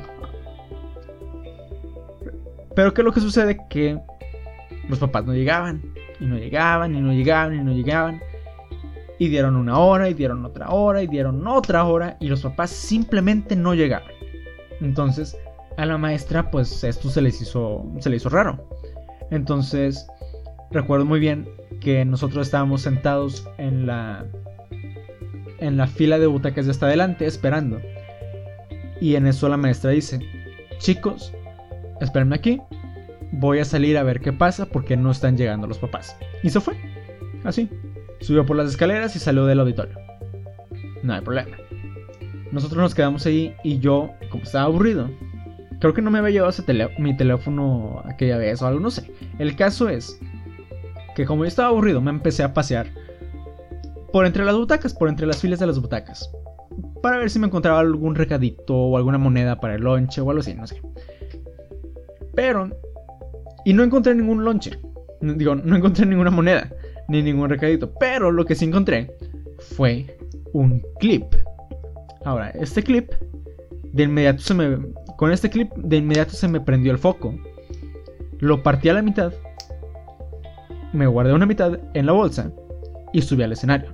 Pero 2.75 2.93
¿qué 2.93 3.01
es 3.01 3.05
lo 3.05 3.13
que 3.13 3.19
sucede? 3.19 3.59
Que 3.69 3.99
los 4.89 4.99
papás 4.99 5.25
no 5.25 5.33
llegaban, 5.33 5.81
y 6.19 6.25
no 6.25 6.37
llegaban, 6.37 6.95
y 6.95 7.01
no 7.01 7.13
llegaban, 7.13 7.55
y 7.55 7.63
no 7.63 7.73
llegaban. 7.73 8.21
Y 9.19 9.29
dieron 9.29 9.55
una 9.55 9.77
hora, 9.77 10.09
y 10.09 10.13
dieron 10.13 10.43
otra 10.45 10.69
hora, 10.69 11.01
y 11.03 11.07
dieron 11.07 11.45
otra 11.47 11.85
hora, 11.85 12.17
y 12.19 12.27
los 12.27 12.41
papás 12.41 12.69
simplemente 12.69 13.55
no 13.55 13.73
llegaban. 13.73 14.11
Entonces, 14.81 15.37
a 15.77 15.85
la 15.85 15.97
maestra, 15.97 16.51
pues 16.51 16.83
esto 16.83 17.09
se 17.09 17.21
les 17.21 17.41
hizo, 17.41 17.85
se 17.99 18.09
le 18.09 18.17
hizo 18.17 18.29
raro. 18.29 18.67
Entonces, 19.31 20.07
recuerdo 20.71 21.05
muy 21.05 21.19
bien 21.19 21.47
que 21.79 22.05
nosotros 22.05 22.47
estábamos 22.47 22.81
sentados 22.81 23.47
en 23.57 23.85
la 23.85 24.25
en 25.59 25.77
la 25.77 25.87
fila 25.87 26.19
de 26.19 26.27
butacas 26.27 26.65
de 26.65 26.71
hasta 26.71 26.87
adelante 26.87 27.25
esperando. 27.25 27.79
Y 28.99 29.15
en 29.15 29.27
eso 29.27 29.47
la 29.47 29.57
maestra 29.57 29.91
dice, 29.91 30.19
chicos, 30.77 31.33
espérenme 32.01 32.35
aquí, 32.35 32.61
voy 33.33 33.59
a 33.59 33.65
salir 33.65 33.97
a 33.97 34.03
ver 34.03 34.21
qué 34.21 34.31
pasa 34.31 34.67
porque 34.67 34.95
no 34.95 35.11
están 35.11 35.37
llegando 35.37 35.67
los 35.67 35.79
papás. 35.79 36.15
Y 36.43 36.49
se 36.49 36.61
fue, 36.61 36.75
así. 37.43 37.69
Subió 38.21 38.45
por 38.45 38.55
las 38.55 38.69
escaleras 38.69 39.15
y 39.15 39.19
salió 39.19 39.45
del 39.45 39.59
auditorio. 39.59 39.97
No 41.01 41.13
hay 41.13 41.21
problema. 41.21 41.57
Nosotros 42.51 42.79
nos 42.79 42.95
quedamos 42.95 43.25
ahí 43.25 43.55
y 43.63 43.79
yo, 43.79 44.11
como 44.29 44.43
estaba 44.43 44.65
aburrido, 44.65 45.09
creo 45.79 45.93
que 45.93 46.01
no 46.01 46.11
me 46.11 46.19
había 46.19 46.29
llevado 46.29 46.53
mi 46.99 47.17
teléfono 47.17 48.03
aquella 48.05 48.37
vez 48.37 48.61
o 48.61 48.67
algo, 48.67 48.79
no 48.79 48.91
sé. 48.91 49.11
El 49.39 49.55
caso 49.55 49.89
es 49.89 50.19
que 51.15 51.25
como 51.25 51.43
yo 51.43 51.47
estaba 51.47 51.69
aburrido, 51.69 51.99
me 52.01 52.11
empecé 52.11 52.43
a 52.43 52.53
pasear 52.53 52.87
por 54.11 54.27
entre 54.27 54.45
las 54.45 54.55
butacas, 54.55 54.93
por 54.93 55.09
entre 55.09 55.25
las 55.25 55.41
filas 55.41 55.59
de 55.59 55.67
las 55.67 55.79
butacas. 55.79 56.31
Para 57.01 57.17
ver 57.17 57.31
si 57.31 57.39
me 57.39 57.47
encontraba 57.47 57.79
algún 57.79 58.15
recadito 58.15 58.75
o 58.75 58.95
alguna 58.95 59.17
moneda 59.17 59.59
para 59.59 59.75
el 59.75 59.81
lonche 59.81 60.21
o 60.21 60.29
algo 60.29 60.41
así, 60.41 60.53
no 60.53 60.67
sé. 60.67 60.79
Pero... 62.35 62.69
Y 63.65 63.73
no 63.73 63.83
encontré 63.83 64.13
ningún 64.15 64.43
lonche. 64.43 64.77
Digo, 65.21 65.55
no 65.55 65.75
encontré 65.75 66.05
ninguna 66.05 66.31
moneda. 66.31 66.69
Ni 67.07 67.21
ningún 67.21 67.49
recadito. 67.49 67.93
Pero 67.99 68.31
lo 68.31 68.45
que 68.45 68.55
sí 68.55 68.65
encontré 68.65 69.11
fue 69.59 70.17
un 70.53 70.81
clip. 70.99 71.25
Ahora, 72.25 72.49
este 72.51 72.83
clip... 72.83 73.11
De 73.93 74.03
inmediato 74.03 74.41
se 74.41 74.55
me... 74.55 74.79
Con 75.17 75.31
este 75.31 75.49
clip 75.49 75.71
de 75.75 75.97
inmediato 75.97 76.31
se 76.31 76.47
me 76.47 76.59
prendió 76.59 76.91
el 76.91 76.97
foco. 76.97 77.35
Lo 78.39 78.63
partí 78.63 78.89
a 78.89 78.93
la 78.93 79.03
mitad. 79.03 79.31
Me 80.93 81.05
guardé 81.05 81.33
una 81.33 81.45
mitad 81.45 81.79
en 81.93 82.05
la 82.05 82.11
bolsa. 82.11 82.51
Y 83.13 83.21
subí 83.21 83.43
al 83.43 83.51
escenario. 83.51 83.93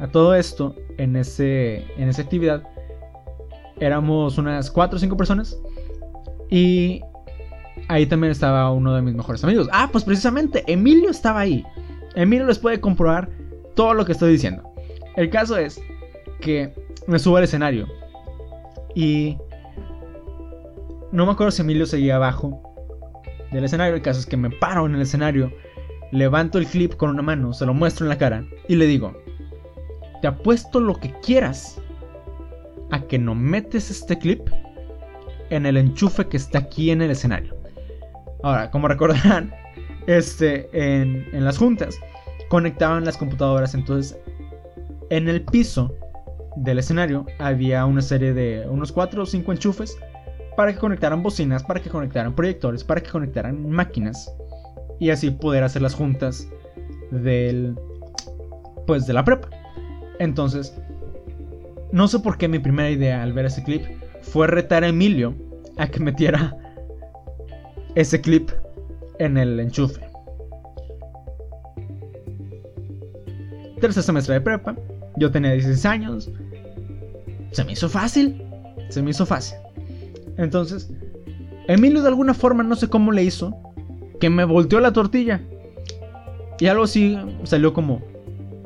A 0.00 0.08
todo 0.08 0.34
esto, 0.34 0.74
en, 0.98 1.16
ese, 1.16 1.84
en 1.96 2.08
esa 2.08 2.22
actividad, 2.22 2.62
éramos 3.80 4.38
unas 4.38 4.70
4 4.70 4.96
o 4.96 5.00
5 5.00 5.16
personas. 5.16 5.58
Y 6.50 7.00
ahí 7.90 8.06
también 8.06 8.30
estaba 8.30 8.70
uno 8.70 8.94
de 8.94 9.02
mis 9.02 9.14
mejores 9.14 9.42
amigos. 9.42 9.68
Ah, 9.72 9.88
pues 9.90 10.04
precisamente, 10.04 10.64
Emilio 10.68 11.10
estaba 11.10 11.40
ahí. 11.40 11.64
Emilio 12.14 12.46
les 12.46 12.58
puede 12.58 12.80
comprobar 12.80 13.28
todo 13.74 13.94
lo 13.94 14.04
que 14.04 14.12
estoy 14.12 14.32
diciendo. 14.32 14.62
El 15.16 15.28
caso 15.28 15.56
es 15.56 15.82
que 16.40 16.72
me 17.08 17.18
subo 17.18 17.38
al 17.38 17.44
escenario. 17.44 17.88
Y 18.94 19.36
no 21.10 21.26
me 21.26 21.32
acuerdo 21.32 21.50
si 21.50 21.62
Emilio 21.62 21.84
seguía 21.84 22.16
abajo 22.16 22.62
del 23.50 23.64
escenario. 23.64 23.96
El 23.96 24.02
caso 24.02 24.20
es 24.20 24.26
que 24.26 24.36
me 24.36 24.50
paro 24.50 24.86
en 24.86 24.94
el 24.94 25.02
escenario, 25.02 25.52
levanto 26.12 26.58
el 26.58 26.66
clip 26.66 26.94
con 26.94 27.10
una 27.10 27.22
mano, 27.22 27.52
se 27.52 27.66
lo 27.66 27.74
muestro 27.74 28.06
en 28.06 28.10
la 28.10 28.18
cara 28.18 28.44
y 28.68 28.76
le 28.76 28.86
digo, 28.86 29.16
te 30.22 30.28
apuesto 30.28 30.78
lo 30.78 30.94
que 30.94 31.12
quieras 31.20 31.80
a 32.92 33.00
que 33.00 33.18
no 33.18 33.34
metes 33.34 33.90
este 33.90 34.16
clip 34.16 34.48
en 35.50 35.66
el 35.66 35.76
enchufe 35.76 36.28
que 36.28 36.36
está 36.36 36.58
aquí 36.58 36.92
en 36.92 37.02
el 37.02 37.10
escenario. 37.10 37.59
Ahora, 38.42 38.70
como 38.70 38.88
recordarán, 38.88 39.52
este, 40.06 40.68
en, 40.72 41.26
en 41.32 41.44
las 41.44 41.58
juntas 41.58 41.98
conectaban 42.48 43.04
las 43.04 43.16
computadoras, 43.16 43.74
entonces 43.74 44.18
en 45.10 45.28
el 45.28 45.42
piso 45.42 45.94
del 46.56 46.78
escenario 46.78 47.26
había 47.38 47.84
una 47.86 48.02
serie 48.02 48.32
de 48.32 48.66
unos 48.68 48.92
4 48.92 49.22
o 49.22 49.26
5 49.26 49.52
enchufes 49.52 49.96
para 50.56 50.72
que 50.72 50.78
conectaran 50.78 51.22
bocinas, 51.22 51.62
para 51.62 51.80
que 51.80 51.90
conectaran 51.90 52.34
proyectores, 52.34 52.84
para 52.84 53.00
que 53.00 53.10
conectaran 53.10 53.70
máquinas 53.70 54.32
y 54.98 55.10
así 55.10 55.30
poder 55.30 55.64
hacer 55.64 55.82
las 55.82 55.94
juntas 55.94 56.46
del 57.10 57.76
pues 58.86 59.06
de 59.06 59.12
la 59.12 59.24
prepa. 59.24 59.48
Entonces, 60.18 60.76
no 61.92 62.08
sé 62.08 62.18
por 62.18 62.36
qué 62.36 62.48
mi 62.48 62.58
primera 62.58 62.90
idea 62.90 63.22
al 63.22 63.32
ver 63.32 63.46
ese 63.46 63.62
clip 63.62 63.84
fue 64.20 64.46
retar 64.46 64.84
a 64.84 64.88
Emilio 64.88 65.34
a 65.78 65.88
que 65.88 66.00
metiera 66.00 66.56
ese 67.94 68.20
clip 68.20 68.50
en 69.18 69.36
el 69.36 69.58
enchufe. 69.60 70.00
Tercer 73.80 74.02
semestre 74.02 74.34
de 74.34 74.40
prepa, 74.40 74.76
yo 75.16 75.30
tenía 75.30 75.52
16 75.52 75.86
años, 75.86 76.30
se 77.52 77.64
me 77.64 77.72
hizo 77.72 77.88
fácil, 77.88 78.42
se 78.90 79.02
me 79.02 79.10
hizo 79.10 79.24
fácil. 79.24 79.58
Entonces, 80.36 80.90
Emilio 81.68 82.02
de 82.02 82.08
alguna 82.08 82.34
forma, 82.34 82.62
no 82.62 82.76
sé 82.76 82.88
cómo 82.88 83.12
le 83.12 83.24
hizo, 83.24 83.56
que 84.20 84.28
me 84.28 84.44
volteó 84.44 84.80
la 84.80 84.92
tortilla. 84.92 85.40
Y 86.58 86.66
algo 86.66 86.84
así 86.84 87.18
salió 87.44 87.72
como, 87.72 88.02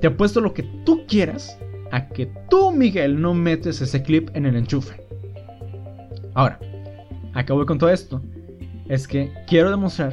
te 0.01 0.09
apuesto 0.09 0.41
lo 0.41 0.53
que 0.53 0.65
tú 0.85 1.07
quieras 1.07 1.59
a 1.93 2.09
que 2.09 2.27
tú, 2.51 2.73
Miguel, 2.73 3.21
no 3.21 3.35
metes 3.35 3.81
ese 3.81 4.03
clip 4.03 4.31
en 4.35 4.47
el 4.47 4.57
enchufe. 4.57 5.01
Ahora, 6.35 6.59
acabo 7.35 7.65
con 7.67 7.79
todo 7.79 7.91
esto. 7.91 8.21
Es 8.89 9.09
que 9.09 9.33
quiero 9.47 9.71
demostrar 9.71 10.13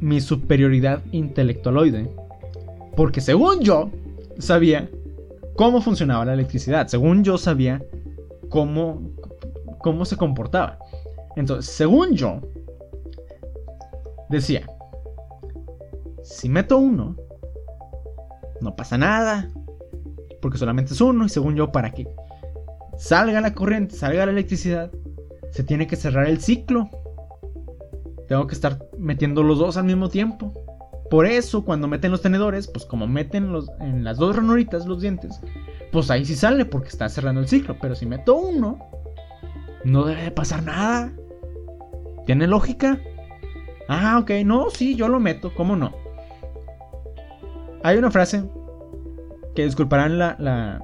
mi 0.00 0.20
superioridad 0.20 1.02
intelectualoide. 1.12 2.10
Porque 2.94 3.20
según 3.20 3.60
yo, 3.60 3.90
sabía 4.38 4.88
cómo 5.56 5.80
funcionaba 5.80 6.24
la 6.24 6.34
electricidad. 6.34 6.86
Según 6.88 7.24
yo 7.24 7.38
sabía 7.38 7.82
cómo, 8.48 9.00
cómo 9.78 10.04
se 10.04 10.16
comportaba. 10.16 10.78
Entonces, 11.36 11.70
según 11.72 12.14
yo, 12.14 12.40
decía, 14.28 14.66
si 16.22 16.48
meto 16.48 16.78
uno, 16.78 17.16
no 18.60 18.74
pasa 18.74 18.96
nada, 18.96 19.50
porque 20.40 20.58
solamente 20.58 20.94
es 20.94 21.00
uno 21.00 21.26
y 21.26 21.28
según 21.28 21.56
yo 21.56 21.72
para 21.72 21.90
que 21.90 22.08
salga 22.96 23.40
la 23.40 23.54
corriente, 23.54 23.94
salga 23.94 24.24
la 24.26 24.32
electricidad, 24.32 24.90
se 25.50 25.62
tiene 25.62 25.86
que 25.86 25.96
cerrar 25.96 26.26
el 26.26 26.40
ciclo. 26.40 26.88
Tengo 28.28 28.46
que 28.46 28.54
estar 28.54 28.78
metiendo 28.98 29.42
los 29.42 29.58
dos 29.58 29.76
al 29.76 29.84
mismo 29.84 30.08
tiempo. 30.08 30.52
Por 31.10 31.26
eso 31.26 31.64
cuando 31.64 31.86
meten 31.86 32.10
los 32.10 32.22
tenedores, 32.22 32.66
pues 32.66 32.84
como 32.84 33.06
meten 33.06 33.52
los, 33.52 33.70
en 33.80 34.02
las 34.02 34.16
dos 34.16 34.34
ranuritas 34.34 34.86
los 34.86 35.00
dientes, 35.00 35.40
pues 35.92 36.10
ahí 36.10 36.24
sí 36.24 36.34
sale 36.34 36.64
porque 36.64 36.88
está 36.88 37.08
cerrando 37.08 37.40
el 37.40 37.48
ciclo. 37.48 37.76
Pero 37.80 37.94
si 37.94 38.06
meto 38.06 38.34
uno, 38.34 38.78
no 39.84 40.04
debe 40.04 40.22
de 40.22 40.30
pasar 40.32 40.62
nada. 40.62 41.12
¿Tiene 42.26 42.48
lógica? 42.48 42.98
Ah, 43.88 44.18
ok, 44.20 44.30
no, 44.44 44.68
sí, 44.70 44.96
yo 44.96 45.08
lo 45.08 45.20
meto, 45.20 45.54
¿cómo 45.54 45.76
no? 45.76 45.94
Hay 47.84 47.96
una 47.96 48.10
frase 48.10 48.42
que 49.54 49.64
disculparán 49.64 50.18
la, 50.18 50.82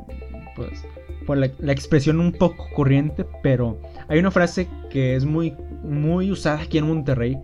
pues, 0.55 0.85
por 1.26 1.38
la, 1.38 1.46
expresión 1.72 2.20
un 2.20 2.32
poco 2.32 2.66
corriente, 2.74 3.24
pero 3.42 3.78
hay 4.08 4.18
una 4.18 4.30
frase 4.30 4.68
que 4.90 5.16
es 5.16 5.24
muy, 5.24 5.54
muy 5.82 6.30
usada 6.30 6.62
aquí 6.62 6.78
en 6.78 6.87
Monterrey 6.87 7.38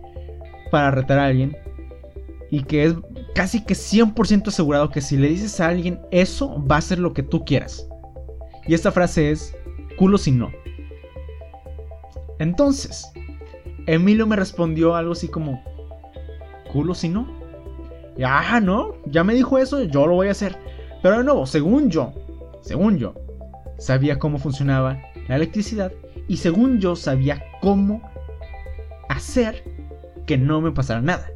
para 0.71 0.91
retar 0.91 1.19
a 1.19 1.25
alguien 1.25 1.55
y 2.51 2.63
que 2.63 2.85
es 2.85 2.95
casi 3.35 3.63
que 3.63 3.73
100% 3.73 4.47
asegurado 4.47 4.89
que 4.89 5.01
si 5.01 5.17
le 5.17 5.29
dices 5.29 5.59
a 5.59 5.67
alguien 5.67 5.99
eso 6.11 6.63
va 6.65 6.77
a 6.77 6.81
ser 6.81 6.99
lo 6.99 7.13
que 7.13 7.23
tú 7.23 7.45
quieras. 7.45 7.87
Y 8.67 8.73
esta 8.73 8.91
frase 8.91 9.31
es 9.31 9.55
culo 9.97 10.17
si 10.17 10.31
no. 10.31 10.51
Entonces, 12.39 13.11
Emilio 13.85 14.27
me 14.27 14.35
respondió 14.35 14.95
algo 14.95 15.13
así 15.13 15.27
como, 15.27 15.63
culo 16.71 16.93
si 16.93 17.09
no. 17.09 17.27
Y, 18.17 18.23
ah, 18.23 18.59
no, 18.61 18.93
ya 19.05 19.23
me 19.23 19.33
dijo 19.33 19.57
eso, 19.57 19.81
yo 19.83 20.05
lo 20.05 20.15
voy 20.15 20.27
a 20.27 20.31
hacer. 20.31 20.57
Pero 21.01 21.17
de 21.17 21.23
nuevo, 21.23 21.45
según 21.45 21.89
yo, 21.89 22.13
según 22.61 22.97
yo, 22.97 23.13
sabía 23.79 24.19
cómo 24.19 24.37
funcionaba 24.37 25.01
la 25.27 25.35
electricidad 25.35 25.91
y 26.27 26.37
según 26.37 26.79
yo 26.79 26.95
sabía 26.95 27.43
cómo 27.61 28.01
hacer 29.09 29.63
que 30.27 30.37
no 30.37 30.61
me 30.61 30.71
pasara 30.71 31.01
nada. 31.01 31.27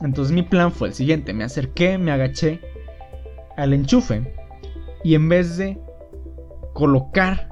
Entonces 0.00 0.32
mi 0.32 0.42
plan 0.42 0.72
fue 0.72 0.88
el 0.88 0.94
siguiente, 0.94 1.34
me 1.34 1.44
acerqué, 1.44 1.98
me 1.98 2.12
agaché 2.12 2.60
al 3.56 3.72
enchufe 3.72 4.34
y 5.04 5.14
en 5.14 5.28
vez 5.28 5.56
de 5.56 5.78
colocar, 6.74 7.48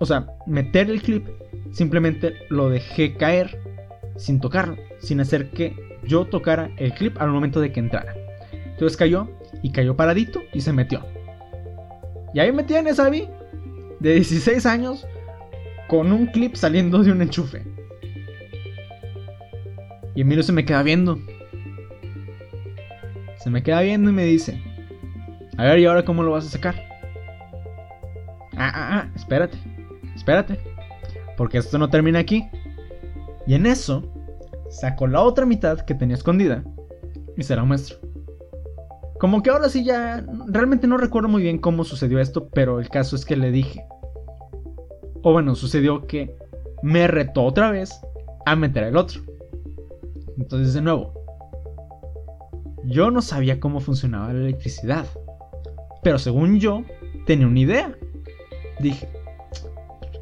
o 0.00 0.06
sea, 0.06 0.26
meter 0.46 0.90
el 0.90 1.02
clip, 1.02 1.26
simplemente 1.72 2.34
lo 2.48 2.68
dejé 2.68 3.16
caer 3.16 3.60
sin 4.16 4.40
tocarlo, 4.40 4.76
sin 4.98 5.20
hacer 5.20 5.50
que 5.50 5.76
yo 6.04 6.24
tocara 6.26 6.70
el 6.76 6.92
clip 6.94 7.20
al 7.20 7.30
momento 7.30 7.60
de 7.60 7.72
que 7.72 7.80
entrara. 7.80 8.14
Entonces 8.64 8.96
cayó 8.96 9.28
y 9.62 9.72
cayó 9.72 9.96
paradito 9.96 10.42
y 10.52 10.60
se 10.60 10.72
metió. 10.72 11.15
Y 12.34 12.40
ahí 12.40 12.52
me 12.52 12.64
tienes 12.64 12.98
a 12.98 13.10
mí, 13.10 13.28
de 14.00 14.14
16 14.14 14.66
años, 14.66 15.06
con 15.88 16.12
un 16.12 16.26
clip 16.26 16.54
saliendo 16.54 17.02
de 17.02 17.12
un 17.12 17.22
enchufe. 17.22 17.62
Y 20.14 20.22
Emilio 20.22 20.42
se 20.42 20.52
me 20.52 20.64
queda 20.64 20.82
viendo. 20.82 21.18
Se 23.38 23.50
me 23.50 23.62
queda 23.62 23.82
viendo 23.82 24.10
y 24.10 24.12
me 24.12 24.24
dice, 24.24 24.60
a 25.56 25.64
ver, 25.64 25.78
¿y 25.78 25.86
ahora 25.86 26.04
cómo 26.04 26.22
lo 26.22 26.32
vas 26.32 26.46
a 26.46 26.50
sacar? 26.50 26.74
Ah, 28.56 28.72
ah, 28.74 28.88
ah, 28.92 29.10
espérate, 29.14 29.58
espérate, 30.14 30.58
porque 31.36 31.58
esto 31.58 31.78
no 31.78 31.88
termina 31.88 32.18
aquí. 32.18 32.48
Y 33.46 33.54
en 33.54 33.66
eso, 33.66 34.02
sacó 34.70 35.06
la 35.06 35.20
otra 35.20 35.46
mitad 35.46 35.80
que 35.80 35.94
tenía 35.94 36.16
escondida 36.16 36.64
y 37.36 37.42
se 37.42 37.54
la 37.54 37.64
muestro. 37.64 37.98
Como 39.18 39.42
que 39.42 39.50
ahora 39.50 39.68
sí 39.68 39.84
ya, 39.84 40.24
realmente 40.46 40.86
no 40.86 40.98
recuerdo 40.98 41.28
muy 41.28 41.42
bien 41.42 41.58
cómo 41.58 41.84
sucedió 41.84 42.20
esto, 42.20 42.48
pero 42.50 42.80
el 42.80 42.88
caso 42.88 43.16
es 43.16 43.24
que 43.24 43.36
le 43.36 43.50
dije. 43.50 43.86
O 45.22 45.32
bueno, 45.32 45.54
sucedió 45.54 46.06
que 46.06 46.36
me 46.82 47.06
retó 47.06 47.44
otra 47.44 47.70
vez 47.70 47.98
a 48.44 48.54
meter 48.56 48.84
el 48.84 48.96
otro. 48.96 49.22
Entonces 50.36 50.74
de 50.74 50.82
nuevo, 50.82 51.14
yo 52.84 53.10
no 53.10 53.22
sabía 53.22 53.58
cómo 53.58 53.80
funcionaba 53.80 54.32
la 54.32 54.40
electricidad. 54.40 55.06
Pero 56.02 56.18
según 56.18 56.60
yo, 56.60 56.82
tenía 57.24 57.46
una 57.46 57.58
idea. 57.58 57.98
Dije, 58.80 59.08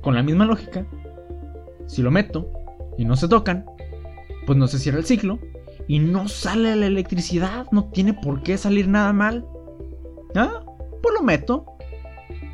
con 0.03 0.15
la 0.15 0.23
misma 0.23 0.47
lógica, 0.47 0.87
si 1.87 2.01
lo 2.01 2.11
meto 2.11 2.49
y 2.97 3.05
no 3.05 3.17
se 3.17 3.29
tocan, 3.29 3.67
pues 4.47 4.57
no 4.57 4.69
se 4.69 4.79
cierra 4.79 4.99
el 4.99 5.05
ciclo 5.05 5.39
y 5.87 5.99
no 5.99 6.29
sale 6.29 6.75
la 6.77 6.87
electricidad, 6.87 7.67
no 7.73 7.91
tiene 7.91 8.15
por 8.15 8.43
qué 8.43 8.57
salir 8.57 8.89
nada 8.89 9.13
mal. 9.13 9.47
Ah, 10.35 10.65
pues 11.03 11.15
lo 11.15 11.23
meto. 11.23 11.67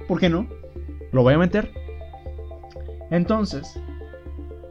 ¿Por 0.09 0.19
qué 0.19 0.29
no? 0.29 0.49
Lo 1.13 1.23
voy 1.23 1.35
a 1.35 1.39
meter. 1.39 1.73
Entonces, 3.11 3.81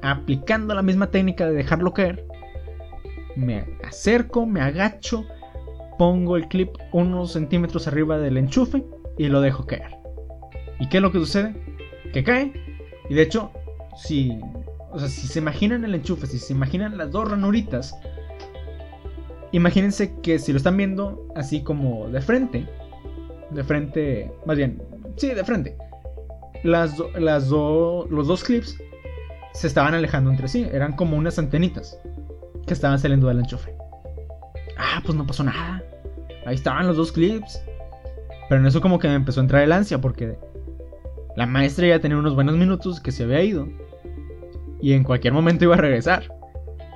aplicando 0.02 0.74
la 0.74 0.82
misma 0.82 1.12
técnica 1.12 1.48
de 1.48 1.54
dejarlo 1.54 1.94
caer, 1.94 2.26
me 3.36 3.66
acerco, 3.84 4.46
me 4.46 4.62
agacho, 4.62 5.26
pongo 5.98 6.36
el 6.36 6.48
clip 6.48 6.70
unos 6.92 7.34
centímetros 7.34 7.88
arriba 7.88 8.18
del 8.18 8.38
enchufe 8.38 8.84
y 9.18 9.28
lo 9.28 9.42
dejo 9.42 9.66
caer. 9.66 9.98
¿Y 10.80 10.88
qué 10.88 10.98
es 10.98 11.04
lo 11.04 11.12
que 11.12 11.20
sucede? 11.20 11.54
Que 12.14 12.24
cae. 12.24 12.54
Y 13.10 13.14
de 13.14 13.22
hecho, 13.22 13.52
si, 13.96 14.40
o 14.92 15.00
sea, 15.00 15.10
si 15.10 15.28
se 15.28 15.40
imaginan 15.40 15.84
el 15.84 15.96
enchufe, 15.96 16.28
si 16.28 16.40
se 16.40 16.54
imaginan 16.54 16.98
las 16.98 17.12
dos 17.12 17.30
ranuritas, 17.30 17.96
imagínense 19.52 20.14
que 20.22 20.40
si 20.40 20.52
lo 20.52 20.58
están 20.58 20.78
viendo 20.78 21.28
así 21.36 21.62
como 21.62 22.10
de 22.10 22.22
frente, 22.22 22.66
de 23.52 23.64
frente, 23.64 24.32
más 24.46 24.58
bien, 24.58 24.82
sí, 25.16 25.30
de 25.30 25.44
frente, 25.44 25.76
las, 26.64 26.98
los 26.98 28.28
dos 28.28 28.44
clips 28.44 28.78
se 29.54 29.68
estaban 29.68 29.94
alejando 29.94 30.30
entre 30.30 30.48
sí, 30.48 30.68
eran 30.72 30.96
como 30.96 31.18
unas 31.18 31.40
antenitas 31.40 32.00
que 32.68 32.74
estaban 32.74 33.00
saliendo 33.00 33.28
del 33.28 33.40
enchufe. 33.40 33.74
Ah, 34.78 35.02
pues 35.04 35.18
no 35.18 35.26
pasó 35.26 35.44
nada. 35.44 35.84
Ahí 36.46 36.56
estaban 36.56 36.88
los 36.88 36.98
dos 36.98 37.12
clips. 37.12 37.62
Pero 38.48 38.62
en 38.62 38.68
eso 38.68 38.82
como 38.82 39.00
que 39.00 39.08
me 39.08 39.16
empezó 39.16 39.40
a 39.40 39.44
entrar 39.44 39.64
el 39.64 39.72
ansia 39.72 40.00
porque 40.00 40.38
la 41.36 41.46
maestra 41.46 41.88
ya 41.88 42.00
tenía 42.00 42.18
unos 42.18 42.36
buenos 42.36 42.56
minutos 42.56 43.00
que 43.00 43.12
se 43.12 43.24
había 43.24 43.44
ido. 43.44 43.68
Y 44.82 44.94
en 44.94 45.04
cualquier 45.04 45.34
momento 45.34 45.66
iba 45.66 45.76
a 45.76 45.80
regresar. 45.80 46.34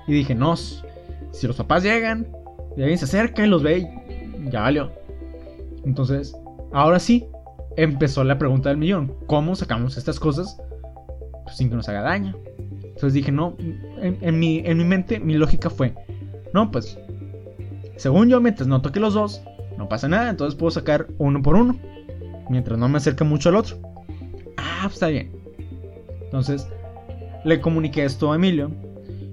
Y 0.07 0.13
dije, 0.13 0.35
no, 0.35 0.55
si 0.55 1.47
los 1.47 1.57
papás 1.57 1.83
llegan, 1.83 2.27
y 2.75 2.81
alguien 2.81 2.97
se 2.97 3.05
acerca 3.05 3.45
y 3.45 3.49
los 3.49 3.63
ve, 3.63 3.79
y 3.79 4.49
ya 4.49 4.61
valió. 4.61 4.91
Entonces, 5.85 6.35
ahora 6.71 6.99
sí, 6.99 7.25
empezó 7.77 8.23
la 8.23 8.37
pregunta 8.37 8.69
del 8.69 8.77
millón. 8.77 9.13
¿Cómo 9.27 9.55
sacamos 9.55 9.97
estas 9.97 10.19
cosas 10.19 10.57
pues, 11.43 11.57
sin 11.57 11.69
que 11.69 11.75
nos 11.75 11.89
haga 11.89 12.01
daño? 12.01 12.35
Entonces 12.83 13.13
dije, 13.13 13.31
no, 13.31 13.55
en, 14.01 14.39
mi, 14.39 14.59
en 14.59 14.77
mi 14.77 14.83
mente 14.83 15.19
mi 15.19 15.33
lógica 15.33 15.69
fue, 15.69 15.93
no, 16.53 16.71
pues, 16.71 16.97
según 17.95 18.29
yo, 18.29 18.39
mientras 18.39 18.67
no 18.67 18.81
toque 18.81 18.99
los 18.99 19.13
dos, 19.13 19.41
no 19.77 19.89
pasa 19.89 20.07
nada, 20.07 20.29
entonces 20.29 20.57
puedo 20.57 20.71
sacar 20.71 21.07
uno 21.17 21.41
por 21.41 21.55
uno, 21.55 21.77
mientras 22.49 22.77
no 22.77 22.87
me 22.87 22.97
acerque 22.97 23.23
mucho 23.23 23.49
al 23.49 23.55
otro. 23.55 23.77
Ah, 24.57 24.81
pues 24.83 24.93
está 24.93 25.07
bien. 25.07 25.31
Entonces, 26.23 26.67
le 27.43 27.59
comuniqué 27.59 28.05
esto 28.05 28.31
a 28.31 28.35
Emilio. 28.35 28.71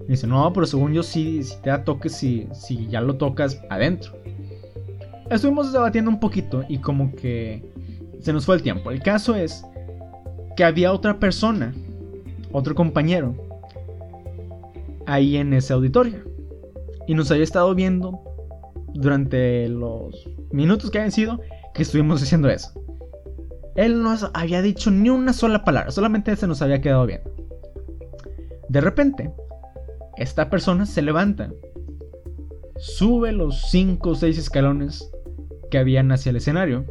Y 0.07 0.13
dice, 0.13 0.27
no, 0.27 0.53
pero 0.53 0.67
según 0.67 0.93
yo 0.93 1.03
sí, 1.03 1.43
si 1.43 1.61
te 1.63 1.71
da 1.71 1.85
toque, 1.85 2.09
si, 2.09 2.49
si 2.53 2.89
ya 2.89 3.01
lo 3.01 3.17
tocas 3.17 3.61
adentro. 3.71 4.13
Estuvimos 5.31 5.73
debatiendo 5.73 6.11
un 6.11 6.19
poquito 6.19 6.65
y 6.69 6.79
como 6.79 7.15
que 7.15 7.63
se 8.21 8.33
nos 8.33 8.47
fue 8.47 8.57
el 8.57 8.63
tiempo. 8.63 8.91
El 8.91 9.03
caso 9.03 9.35
es 9.35 9.65
que 10.57 10.65
había 10.65 10.93
otra 10.93 11.19
persona, 11.19 11.73
otro 12.53 12.75
compañero, 12.75 13.35
ahí 15.07 15.37
en 15.37 15.53
ese 15.53 15.73
auditorio. 15.73 16.25
Y 17.07 17.15
nos 17.15 17.31
había 17.31 17.45
estado 17.45 17.75
viendo 17.75 18.21
durante 18.95 19.69
los 19.69 20.29
minutos 20.51 20.91
que 20.91 20.99
habían 20.99 21.13
sido 21.13 21.41
que 21.75 21.83
estuvimos 21.83 22.23
haciendo 22.23 22.49
eso. 22.49 22.73
Él 23.77 24.03
no 24.03 24.15
había 24.35 24.63
dicho 24.63 24.91
ni 24.91 25.11
una 25.11 25.33
sola 25.33 25.65
palabra, 25.65 25.91
solamente 25.91 26.35
se 26.37 26.47
nos 26.47 26.61
había 26.61 26.81
quedado 26.81 27.07
viendo. 27.07 27.31
De 28.69 28.81
repente, 28.81 29.33
esta 30.21 30.51
persona 30.51 30.85
se 30.85 31.01
levanta, 31.01 31.51
sube 32.77 33.33
los 33.33 33.71
5 33.71 34.11
o 34.11 34.15
6 34.15 34.37
escalones 34.37 35.11
que 35.71 35.79
habían 35.79 36.13
hacia 36.13 36.29
el 36.29 36.37
escenario, 36.37 36.85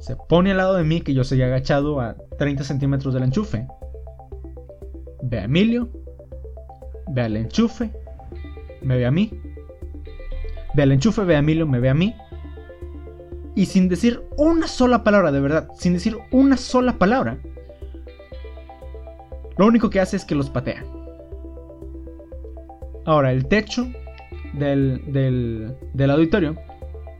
se 0.00 0.16
pone 0.16 0.52
al 0.52 0.56
lado 0.56 0.74
de 0.74 0.84
mí, 0.84 1.02
que 1.02 1.12
yo 1.12 1.22
seguía 1.22 1.46
agachado 1.46 2.00
a 2.00 2.16
30 2.38 2.64
centímetros 2.64 3.12
del 3.12 3.24
enchufe, 3.24 3.68
ve 5.22 5.38
a 5.38 5.44
Emilio, 5.44 5.90
ve 7.08 7.20
al 7.20 7.36
enchufe, 7.36 7.92
me 8.80 8.96
ve 8.96 9.04
a 9.04 9.10
mí, 9.10 9.38
ve 10.74 10.82
al 10.82 10.92
enchufe, 10.92 11.24
ve 11.24 11.36
a 11.36 11.40
Emilio, 11.40 11.66
me 11.66 11.78
ve 11.78 11.90
a 11.90 11.94
mí, 11.94 12.14
y 13.54 13.66
sin 13.66 13.90
decir 13.90 14.22
una 14.38 14.66
sola 14.66 15.04
palabra, 15.04 15.30
de 15.30 15.40
verdad, 15.40 15.68
sin 15.74 15.92
decir 15.92 16.16
una 16.30 16.56
sola 16.56 16.94
palabra, 16.94 17.38
lo 19.58 19.66
único 19.66 19.90
que 19.90 20.00
hace 20.00 20.16
es 20.16 20.24
que 20.24 20.34
los 20.34 20.48
patea. 20.48 20.95
Ahora, 23.06 23.30
el 23.30 23.46
techo 23.46 23.86
del, 24.52 25.00
del, 25.94 26.10
auditorio 26.10 26.56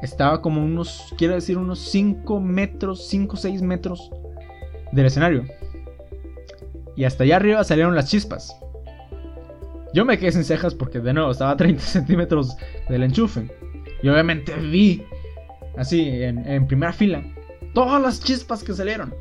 estaba 0.03 0.43
como 0.43 0.63
unos, 0.63 1.15
quiero 1.17 1.35
decir, 1.35 1.57
unos 1.57 1.79
5 1.79 2.41
metros, 2.41 3.07
5 3.09 3.35
o 3.35 3.37
6 3.37 3.63
metros 3.63 4.11
del 4.91 5.07
escenario. 5.07 5.45
Y 6.97 7.05
hasta 7.05 7.23
allá 7.23 7.37
arriba 7.37 7.63
salieron 7.63 7.95
las 7.95 8.11
chispas. 8.11 8.59
Yo 9.95 10.05
me 10.05 10.19
quedé 10.19 10.33
sin 10.33 10.45
cejas 10.45 10.75
porque 10.75 10.99
de 10.99 11.13
nuevo 11.13 11.31
estaba 11.31 11.53
a 11.53 11.57
30 11.57 11.81
centímetros 11.85 12.57
del 12.89 13.05
enchufe. 13.05 13.49
Y 14.03 14.09
obviamente 14.09 14.55
vi, 14.57 15.05
así, 15.77 16.01
en, 16.23 16.47
en 16.51 16.67
primera 16.67 16.93
fila, 16.93 17.23
todas 17.75 18.03
las 18.03 18.21
chispas 18.21 18.65
que 18.65 18.73
salieron. 18.73 19.15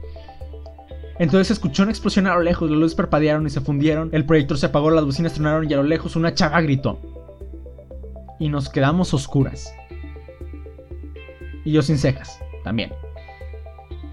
Entonces 1.17 1.51
escuchó 1.51 1.83
una 1.83 1.91
explosión 1.91 2.27
a 2.27 2.35
lo 2.35 2.41
lejos, 2.41 2.69
las 2.69 2.79
luces 2.79 2.95
parpadearon 2.95 3.47
y 3.47 3.49
se 3.49 3.61
fundieron, 3.61 4.09
el 4.11 4.25
proyector 4.25 4.57
se 4.57 4.65
apagó, 4.65 4.91
las 4.91 5.05
bocinas 5.05 5.33
tronaron 5.33 5.69
y 5.69 5.73
a 5.73 5.77
lo 5.77 5.83
lejos 5.83 6.15
una 6.15 6.33
chava 6.33 6.61
gritó. 6.61 6.99
Y 8.39 8.49
nos 8.49 8.69
quedamos 8.69 9.13
oscuras. 9.13 9.73
Y 11.63 11.71
yo 11.71 11.81
sin 11.81 11.97
cejas, 11.97 12.39
también. 12.63 12.91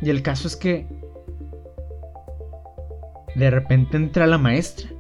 Y 0.01 0.11
el 0.11 0.23
caso 0.23 0.47
es 0.47 0.57
que... 0.57 0.87
De 3.35 3.51
repente 3.51 3.97
entra 3.97 4.27
la 4.27 4.39
maestra, 4.39 4.91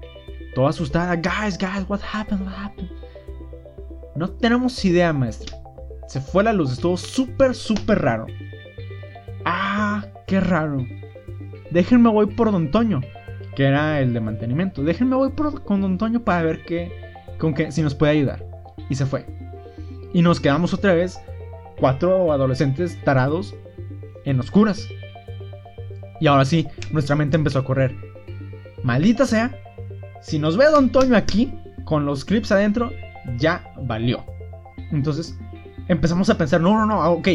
toda 0.54 0.70
asustada. 0.70 1.14
Guys, 1.16 1.58
guys, 1.58 1.84
what 1.88 2.00
happened, 2.00 2.42
what 2.46 2.54
happened? 2.54 2.90
No 4.16 4.28
tenemos 4.28 4.84
idea, 4.84 5.12
maestra. 5.12 5.56
Se 6.08 6.20
fue 6.20 6.42
la 6.42 6.52
luz, 6.52 6.72
estuvo 6.72 6.96
súper, 6.96 7.54
súper 7.54 8.00
raro. 8.00 8.26
Ah, 9.44 10.04
qué 10.26 10.40
raro. 10.40 10.84
Déjenme 11.72 12.10
voy 12.10 12.26
por 12.26 12.52
Don 12.52 12.70
Toño, 12.70 13.00
que 13.56 13.64
era 13.64 14.00
el 14.00 14.12
de 14.12 14.20
mantenimiento. 14.20 14.82
Déjenme 14.82 15.16
voy 15.16 15.30
por, 15.30 15.64
con 15.64 15.80
Don 15.80 15.96
Toño 15.96 16.20
para 16.20 16.42
ver 16.42 16.64
qué, 16.64 16.92
con 17.38 17.54
qué, 17.54 17.72
si 17.72 17.82
nos 17.82 17.94
puede 17.94 18.12
ayudar. 18.12 18.44
Y 18.90 18.94
se 18.94 19.06
fue. 19.06 19.24
Y 20.12 20.20
nos 20.20 20.38
quedamos 20.38 20.74
otra 20.74 20.94
vez, 20.94 21.18
cuatro 21.78 22.30
adolescentes 22.30 23.02
tarados 23.04 23.54
en 24.24 24.38
oscuras. 24.38 24.86
Y 26.20 26.26
ahora 26.26 26.44
sí, 26.44 26.68
nuestra 26.92 27.16
mente 27.16 27.36
empezó 27.36 27.60
a 27.60 27.64
correr. 27.64 27.96
Maldita 28.82 29.24
sea, 29.24 29.56
si 30.20 30.38
nos 30.38 30.56
ve 30.56 30.66
Don 30.66 30.90
Toño 30.90 31.16
aquí, 31.16 31.54
con 31.84 32.04
los 32.04 32.24
clips 32.24 32.52
adentro, 32.52 32.92
ya 33.38 33.64
valió. 33.82 34.24
Entonces 34.92 35.38
empezamos 35.88 36.28
a 36.28 36.36
pensar, 36.36 36.60
no, 36.60 36.74
no, 36.74 36.86
no, 36.86 37.12
ok, 37.12 37.28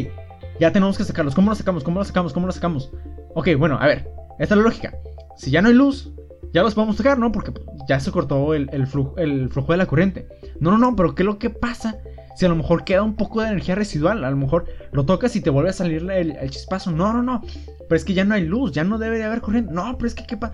ya 0.60 0.72
tenemos 0.72 0.98
que 0.98 1.04
sacarlos. 1.04 1.34
¿Cómo 1.34 1.50
los 1.50 1.58
sacamos? 1.58 1.84
¿Cómo 1.84 1.98
los 2.00 2.08
sacamos? 2.08 2.34
¿Cómo 2.34 2.46
los 2.46 2.56
sacamos? 2.56 2.92
Ok, 3.34 3.50
bueno, 3.58 3.78
a 3.80 3.88
ver, 3.88 4.17
esta 4.40 4.56
es 4.56 4.58
la 4.58 4.64
lógica. 4.64 4.94
Si 5.36 5.52
ya 5.52 5.62
no 5.62 5.70
hay 5.70 5.74
luz, 5.74 6.12
ya 6.54 6.64
los 6.64 6.76
podemos 6.76 6.98
sacar, 6.98 7.18
¿no? 7.20 7.32
Porque 7.32 7.54
ya 7.88 8.00
se 8.00 8.12
cortó 8.12 8.54
el, 8.54 8.88
flujo, 8.88 9.16
de 9.16 9.78
la 9.78 9.86
corriente. 9.86 10.28
No, 10.60 10.72
no, 10.72 10.78
no, 10.78 10.96
pero 10.96 11.16
¿qué 11.16 11.24
es 11.24 11.28
lo 11.28 11.40
que 11.40 11.50
pasa? 11.50 11.98
Si 12.36 12.46
a 12.46 12.50
lo 12.50 12.56
mejor 12.56 12.84
queda 12.84 13.04
un 13.04 13.16
poco 13.16 13.42
de 13.42 13.48
energía 13.48 13.76
residual, 13.76 14.24
a 14.24 14.30
lo 14.30 14.38
mejor 14.38 14.66
lo 14.92 15.06
tocas 15.06 15.36
y 15.36 15.42
te 15.42 15.50
vuelve 15.50 15.72
a 15.72 15.74
salir 15.74 16.10
el, 16.10 16.50
chispazo. 16.50 16.92
No, 16.92 17.14
no, 17.14 17.24
no. 17.24 17.42
Pero 17.42 17.96
es 17.96 18.06
que 18.06 18.14
ya 18.14 18.26
no 18.26 18.36
hay 18.36 18.46
luz, 18.46 18.72
ya 18.72 18.84
no 18.84 18.98
debe 18.98 19.18
de 19.18 19.24
haber 19.24 19.42
corriente. 19.42 19.74
No, 19.74 19.98
pero 19.98 20.08
es 20.08 20.16
que 20.16 20.26
qué 20.26 20.38
pasa. 20.38 20.54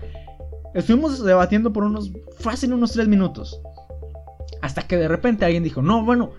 Estuvimos 0.74 1.22
debatiendo 1.22 1.72
por 1.72 1.84
unos, 1.84 2.10
fácil 2.38 2.72
unos 2.72 2.92
3 2.92 3.06
minutos. 3.06 3.60
Hasta 4.62 4.82
que 4.82 4.96
de 4.96 5.08
repente 5.08 5.44
alguien 5.44 5.62
dijo, 5.62 5.82
no, 5.82 6.04
bueno, 6.04 6.30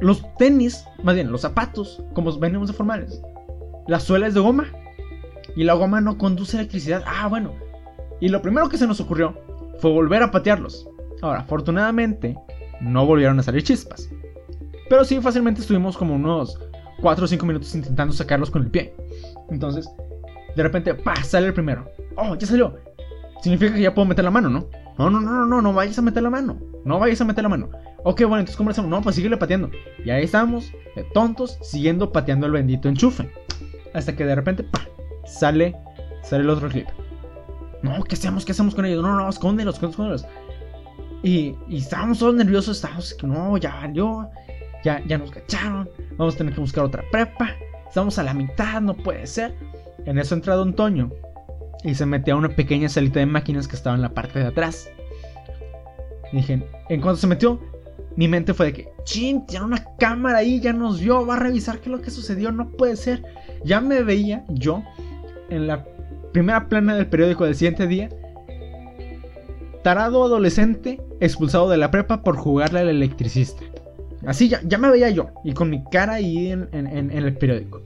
los 0.00 0.24
tenis, 0.36 0.84
más 1.02 1.14
bien 1.14 1.30
los 1.30 1.42
zapatos, 1.42 2.02
como 2.14 2.36
venimos 2.38 2.68
de 2.68 2.74
formales, 2.74 3.22
la 3.86 4.00
suela 4.00 4.26
es 4.26 4.34
de 4.34 4.40
goma. 4.40 4.66
Y 5.56 5.64
la 5.64 5.74
goma 5.74 6.00
no 6.00 6.18
conduce 6.18 6.56
electricidad. 6.56 7.04
Ah, 7.06 7.28
bueno. 7.28 7.52
Y 8.20 8.28
lo 8.28 8.42
primero 8.42 8.68
que 8.68 8.78
se 8.78 8.86
nos 8.86 9.00
ocurrió 9.00 9.38
fue 9.80 9.90
volver 9.90 10.22
a 10.22 10.30
patearlos. 10.30 10.88
Ahora, 11.22 11.40
afortunadamente, 11.40 12.36
no 12.80 13.06
volvieron 13.06 13.38
a 13.38 13.42
salir 13.42 13.62
chispas. 13.62 14.10
Pero 14.88 15.04
sí, 15.04 15.20
fácilmente 15.20 15.60
estuvimos 15.60 15.96
como 15.96 16.14
unos 16.14 16.58
4 17.00 17.24
o 17.24 17.28
5 17.28 17.46
minutos 17.46 17.74
intentando 17.74 18.12
sacarlos 18.14 18.50
con 18.50 18.62
el 18.62 18.70
pie. 18.70 18.94
Entonces, 19.50 19.88
de 20.56 20.62
repente, 20.62 20.94
¡pa! 20.94 21.16
sale 21.24 21.46
el 21.46 21.54
primero. 21.54 21.88
¡Oh, 22.16 22.34
ya 22.34 22.46
salió! 22.46 22.76
Significa 23.42 23.74
que 23.74 23.82
ya 23.82 23.94
puedo 23.94 24.06
meter 24.06 24.24
la 24.24 24.30
mano, 24.30 24.48
¿no? 24.48 24.68
No, 24.98 25.10
no, 25.10 25.20
no, 25.20 25.32
no, 25.32 25.46
no, 25.46 25.62
no 25.62 25.72
vayas 25.72 25.98
a 25.98 26.02
meter 26.02 26.22
la 26.22 26.30
mano. 26.30 26.58
No 26.84 26.98
vayas 26.98 27.20
a 27.20 27.24
meter 27.24 27.42
la 27.42 27.48
mano. 27.48 27.70
Ok, 28.04 28.20
bueno, 28.20 28.38
entonces 28.38 28.56
¿cómo 28.56 28.70
hacemos? 28.70 28.90
No, 28.90 29.02
pues 29.02 29.16
síguele 29.16 29.36
pateando. 29.36 29.70
Y 30.04 30.10
ahí 30.10 30.24
estamos, 30.24 30.72
tontos, 31.12 31.58
siguiendo 31.62 32.12
pateando 32.12 32.46
el 32.46 32.52
bendito 32.52 32.88
enchufe. 32.88 33.30
Hasta 33.92 34.14
que 34.14 34.24
de 34.24 34.34
repente, 34.34 34.62
¡pa! 34.62 34.86
Sale, 35.26 35.76
sale 36.22 36.44
el 36.44 36.50
otro 36.50 36.68
clip. 36.68 36.86
No, 37.82 38.02
¿qué 38.04 38.14
hacemos? 38.14 38.44
¿Qué 38.44 38.52
hacemos 38.52 38.74
con 38.74 38.86
ellos? 38.86 39.02
No, 39.02 39.16
no, 39.16 39.28
escóndelos, 39.28 39.82
escóndelos. 39.82 40.26
Y, 41.22 41.54
y 41.68 41.78
estábamos 41.78 42.18
todos 42.18 42.34
nerviosos, 42.34 42.76
estábamos 42.76 43.14
que 43.14 43.26
no, 43.26 43.56
ya 43.56 43.74
valió, 43.76 44.30
ya, 44.84 45.02
ya 45.06 45.18
nos 45.18 45.30
cacharon, 45.30 45.88
vamos 46.16 46.34
a 46.34 46.38
tener 46.38 46.54
que 46.54 46.60
buscar 46.60 46.84
otra 46.84 47.02
prepa, 47.10 47.50
estamos 47.88 48.18
a 48.18 48.22
la 48.22 48.34
mitad, 48.34 48.80
no 48.80 48.94
puede 48.94 49.26
ser. 49.26 49.54
En 50.04 50.18
eso 50.18 50.34
entra 50.34 50.54
Don 50.54 50.74
Toño 50.74 51.10
y 51.82 51.94
se 51.94 52.06
metió 52.06 52.34
a 52.34 52.38
una 52.38 52.48
pequeña 52.48 52.88
salita 52.88 53.20
de 53.20 53.26
máquinas 53.26 53.68
que 53.68 53.76
estaba 53.76 53.96
en 53.96 54.02
la 54.02 54.12
parte 54.12 54.38
de 54.38 54.46
atrás. 54.46 54.88
dije, 56.32 56.62
en 56.88 57.00
cuanto 57.00 57.20
se 57.20 57.26
metió, 57.26 57.60
mi 58.16 58.28
mente 58.28 58.54
fue 58.54 58.66
de 58.66 58.72
que, 58.72 58.88
chin, 59.04 59.46
tiene 59.46 59.64
una 59.64 59.84
cámara 59.98 60.38
ahí, 60.38 60.60
ya 60.60 60.72
nos 60.72 61.00
vio, 61.00 61.26
va 61.26 61.34
a 61.34 61.40
revisar 61.40 61.78
qué 61.78 61.84
es 61.84 61.96
lo 61.96 62.00
que 62.00 62.10
sucedió, 62.10 62.52
no 62.52 62.68
puede 62.68 62.96
ser. 62.96 63.22
Ya 63.64 63.80
me 63.80 64.02
veía 64.02 64.44
yo 64.48 64.82
en 65.54 65.66
la 65.66 65.84
primera 66.32 66.68
plana 66.68 66.94
del 66.94 67.06
periódico 67.06 67.44
del 67.44 67.54
siguiente 67.54 67.86
día, 67.86 68.08
tarado 69.82 70.24
adolescente 70.24 71.00
expulsado 71.20 71.68
de 71.68 71.76
la 71.76 71.90
prepa 71.90 72.22
por 72.22 72.36
jugarle 72.36 72.80
al 72.80 72.88
electricista. 72.88 73.62
Así 74.26 74.48
ya, 74.48 74.60
ya 74.64 74.78
me 74.78 74.90
veía 74.90 75.10
yo, 75.10 75.28
y 75.44 75.52
con 75.52 75.70
mi 75.70 75.84
cara 75.84 76.14
ahí 76.14 76.50
en, 76.50 76.68
en 76.72 77.10
el 77.10 77.36
periódico. 77.36 77.82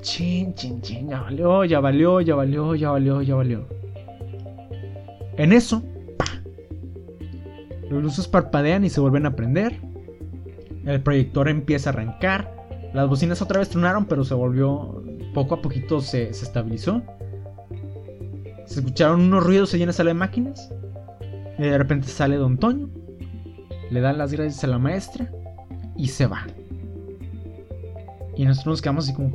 Chin, 0.00 0.54
chin, 0.54 0.80
chin, 0.82 1.08
ya 1.08 1.20
valió, 1.20 1.64
ya 1.64 1.80
valió, 1.80 2.20
ya 2.20 2.34
valió, 2.34 2.74
ya 2.74 2.90
valió, 2.90 3.22
ya 3.22 3.34
valió. 3.34 3.66
En 5.36 5.52
eso, 5.52 5.82
¡pa! 6.16 6.24
Los 7.90 8.02
luces 8.02 8.28
parpadean 8.28 8.84
y 8.84 8.88
se 8.88 9.00
vuelven 9.00 9.26
a 9.26 9.36
prender. 9.36 9.80
El 10.84 11.02
proyector 11.02 11.48
empieza 11.48 11.90
a 11.90 11.92
arrancar. 11.92 12.54
Las 12.94 13.08
bocinas 13.08 13.42
otra 13.42 13.58
vez 13.58 13.68
tronaron, 13.68 14.06
pero 14.06 14.24
se 14.24 14.34
volvió. 14.34 15.02
Poco 15.36 15.56
a 15.56 15.60
poquito 15.60 16.00
se, 16.00 16.30
estabilizó. 16.30 17.02
Se 18.64 18.80
escucharon 18.80 19.20
unos 19.20 19.44
ruidos 19.44 19.74
allí 19.74 19.82
en 19.82 19.88
la 19.88 19.92
sala 19.92 20.08
de 20.08 20.14
máquinas. 20.14 20.72
Y 21.58 21.64
de 21.64 21.76
repente 21.76 22.08
sale 22.08 22.36
Don 22.36 22.56
Toño. 22.56 22.88
Le 23.90 24.00
da 24.00 24.14
las 24.14 24.32
gracias 24.32 24.64
a 24.64 24.68
la 24.68 24.78
maestra. 24.78 25.30
Y 25.94 26.08
se 26.08 26.26
va. 26.26 26.46
Y 28.34 28.46
nosotros 28.46 28.72
nos 28.72 28.80
quedamos 28.80 29.04
así 29.04 29.14
como 29.14 29.30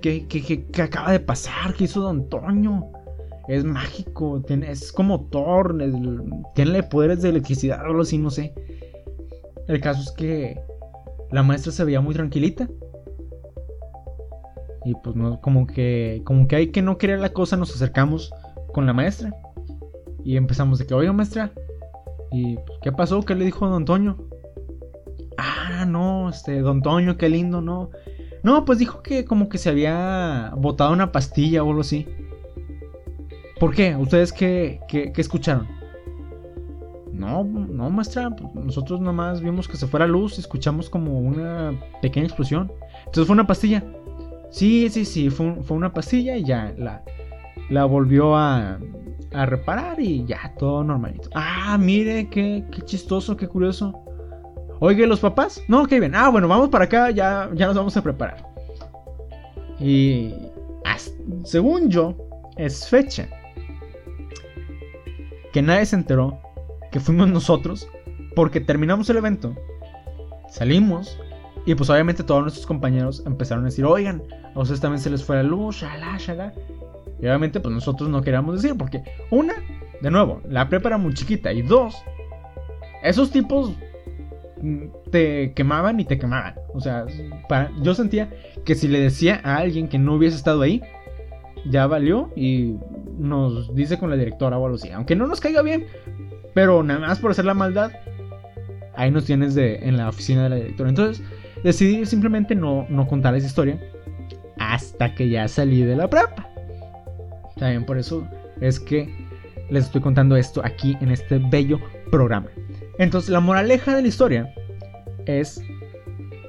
que, 0.00 0.26
¿qué, 0.26 0.82
acaba 0.82 1.12
de 1.12 1.20
pasar? 1.20 1.72
¿Qué 1.74 1.84
hizo 1.84 2.00
Don 2.00 2.28
Toño? 2.28 2.90
Es 3.46 3.62
mágico, 3.62 4.42
es 4.48 4.90
como 4.90 5.26
Thor, 5.26 5.78
tiene 6.56 6.82
poderes 6.82 7.22
de 7.22 7.28
electricidad 7.28 7.80
o 7.82 7.90
algo 7.90 8.02
así, 8.02 8.18
no 8.18 8.30
sé. 8.30 8.52
El 9.68 9.80
caso 9.80 10.00
es 10.00 10.10
que 10.10 10.60
la 11.30 11.44
maestra 11.44 11.70
se 11.70 11.84
veía 11.84 12.00
muy 12.00 12.12
tranquilita. 12.12 12.68
Y 14.84 14.94
pues 14.94 15.14
no, 15.16 15.40
como 15.40 15.66
que, 15.66 16.22
como 16.24 16.48
que 16.48 16.56
hay 16.56 16.66
que 16.68 16.82
no 16.82 16.98
querer 16.98 17.20
la 17.20 17.32
cosa, 17.32 17.56
nos 17.56 17.74
acercamos 17.74 18.32
con 18.72 18.86
la 18.86 18.92
maestra. 18.92 19.34
Y 20.24 20.36
empezamos 20.36 20.78
de 20.78 20.86
que, 20.86 20.94
oiga 20.94 21.12
maestra, 21.12 21.52
¿y 22.30 22.56
pues, 22.56 22.78
qué 22.82 22.92
pasó? 22.92 23.22
¿Qué 23.22 23.34
le 23.34 23.44
dijo 23.44 23.68
Don 23.68 23.84
Toño? 23.84 24.18
Ah, 25.38 25.84
no, 25.86 26.28
este, 26.28 26.60
Don 26.60 26.82
Toño, 26.82 27.16
qué 27.16 27.28
lindo, 27.28 27.60
no. 27.60 27.90
No, 28.42 28.64
pues 28.64 28.78
dijo 28.78 29.02
que 29.02 29.24
como 29.24 29.48
que 29.48 29.58
se 29.58 29.70
había 29.70 30.52
botado 30.56 30.92
una 30.92 31.12
pastilla 31.12 31.62
o 31.62 31.68
algo 31.68 31.82
así. 31.82 32.08
¿Por 33.60 33.74
qué? 33.74 33.94
¿Ustedes 33.94 34.32
qué, 34.32 34.80
qué, 34.88 35.12
escucharon? 35.16 35.68
No, 37.12 37.44
no, 37.44 37.90
maestra. 37.90 38.30
Pues 38.30 38.64
nosotros 38.64 39.00
nomás 39.00 39.40
vimos 39.40 39.68
que 39.68 39.76
se 39.76 39.86
fue 39.86 40.00
la 40.00 40.08
luz 40.08 40.38
y 40.38 40.40
escuchamos 40.40 40.90
como 40.90 41.20
una 41.20 41.72
pequeña 42.00 42.26
explosión. 42.26 42.72
Entonces 43.06 43.26
fue 43.26 43.34
una 43.34 43.46
pastilla. 43.46 43.84
Sí, 44.52 44.88
sí, 44.90 45.04
sí, 45.04 45.30
fue, 45.30 45.56
fue 45.62 45.76
una 45.76 45.92
pastilla 45.92 46.36
y 46.36 46.44
ya 46.44 46.72
la, 46.76 47.02
la 47.70 47.86
volvió 47.86 48.36
a, 48.36 48.78
a 49.32 49.46
reparar 49.46 49.98
y 49.98 50.24
ya, 50.26 50.54
todo 50.58 50.84
normalito. 50.84 51.30
Ah, 51.34 51.76
mire, 51.80 52.28
qué, 52.28 52.64
qué 52.70 52.82
chistoso, 52.82 53.36
qué 53.36 53.48
curioso. 53.48 53.98
Oye, 54.78 55.06
¿los 55.06 55.20
papás? 55.20 55.62
No, 55.68 55.86
qué 55.86 55.98
bien. 55.98 56.14
Ah, 56.14 56.28
bueno, 56.28 56.48
vamos 56.48 56.68
para 56.68 56.84
acá, 56.84 57.10
ya, 57.10 57.50
ya 57.54 57.66
nos 57.66 57.76
vamos 57.76 57.96
a 57.96 58.02
preparar. 58.02 58.46
Y 59.80 60.34
según 61.44 61.88
yo, 61.88 62.14
es 62.56 62.88
fecha. 62.88 63.28
Que 65.52 65.62
nadie 65.62 65.86
se 65.86 65.96
enteró 65.96 66.38
que 66.90 67.00
fuimos 67.00 67.28
nosotros 67.28 67.88
porque 68.34 68.60
terminamos 68.60 69.08
el 69.10 69.16
evento, 69.18 69.54
salimos 70.48 71.18
y 71.64 71.74
pues 71.74 71.88
obviamente 71.90 72.24
todos 72.24 72.42
nuestros 72.42 72.66
compañeros 72.66 73.22
empezaron 73.26 73.64
a 73.64 73.66
decir, 73.68 73.84
oigan, 73.84 74.22
a 74.54 74.60
ustedes 74.60 74.80
también 74.80 75.00
se 75.00 75.10
les 75.10 75.24
fue 75.24 75.36
la 75.36 75.42
luz, 75.42 75.76
shala, 75.76 76.16
shala. 76.18 76.52
Y 77.20 77.26
obviamente 77.26 77.60
pues 77.60 77.72
nosotros 77.72 78.10
no 78.10 78.22
queríamos 78.22 78.60
decir 78.60 78.76
porque 78.76 79.02
una, 79.30 79.54
de 80.00 80.10
nuevo, 80.10 80.40
la 80.48 80.68
prepa 80.68 80.88
era 80.88 80.98
muy 80.98 81.14
chiquita 81.14 81.52
y 81.52 81.62
dos, 81.62 81.94
esos 83.02 83.30
tipos 83.30 83.72
te 85.10 85.52
quemaban 85.54 86.00
y 86.00 86.04
te 86.04 86.18
quemaban. 86.18 86.54
O 86.74 86.80
sea, 86.80 87.06
yo 87.82 87.94
sentía 87.94 88.30
que 88.64 88.74
si 88.74 88.88
le 88.88 89.00
decía 89.00 89.40
a 89.44 89.56
alguien 89.56 89.88
que 89.88 89.98
no 89.98 90.14
hubiese 90.14 90.36
estado 90.36 90.62
ahí, 90.62 90.82
ya 91.68 91.86
valió 91.86 92.30
y 92.34 92.76
nos 93.18 93.74
dice 93.74 93.98
con 93.98 94.10
la 94.10 94.16
directora 94.16 94.58
o 94.58 94.64
algo 94.64 94.76
así. 94.76 94.90
Aunque 94.90 95.14
no 95.14 95.28
nos 95.28 95.40
caiga 95.40 95.62
bien, 95.62 95.86
pero 96.54 96.82
nada 96.82 97.00
más 97.00 97.20
por 97.20 97.30
hacer 97.30 97.44
la 97.44 97.54
maldad, 97.54 97.92
ahí 98.94 99.10
nos 99.10 99.26
tienes 99.26 99.54
de, 99.54 99.76
en 99.76 99.96
la 99.96 100.08
oficina 100.08 100.44
de 100.44 100.48
la 100.48 100.56
directora. 100.56 100.88
Entonces 100.88 101.24
decidí 101.64 102.04
simplemente 102.06 102.54
no, 102.54 102.86
no 102.88 103.06
contar 103.06 103.34
esa 103.34 103.46
historia 103.46 103.78
hasta 104.58 105.14
que 105.14 105.28
ya 105.28 105.48
salí 105.48 105.82
de 105.82 105.96
la 105.96 106.08
prepa. 106.08 106.48
También 107.56 107.84
por 107.84 107.98
eso 107.98 108.26
es 108.60 108.78
que 108.80 109.08
les 109.70 109.84
estoy 109.84 110.00
contando 110.00 110.36
esto 110.36 110.60
aquí 110.64 110.96
en 111.00 111.10
este 111.10 111.38
bello 111.38 111.78
programa. 112.10 112.48
Entonces 112.98 113.30
la 113.30 113.40
moraleja 113.40 113.96
de 113.96 114.02
la 114.02 114.08
historia 114.08 114.54
es 115.26 115.62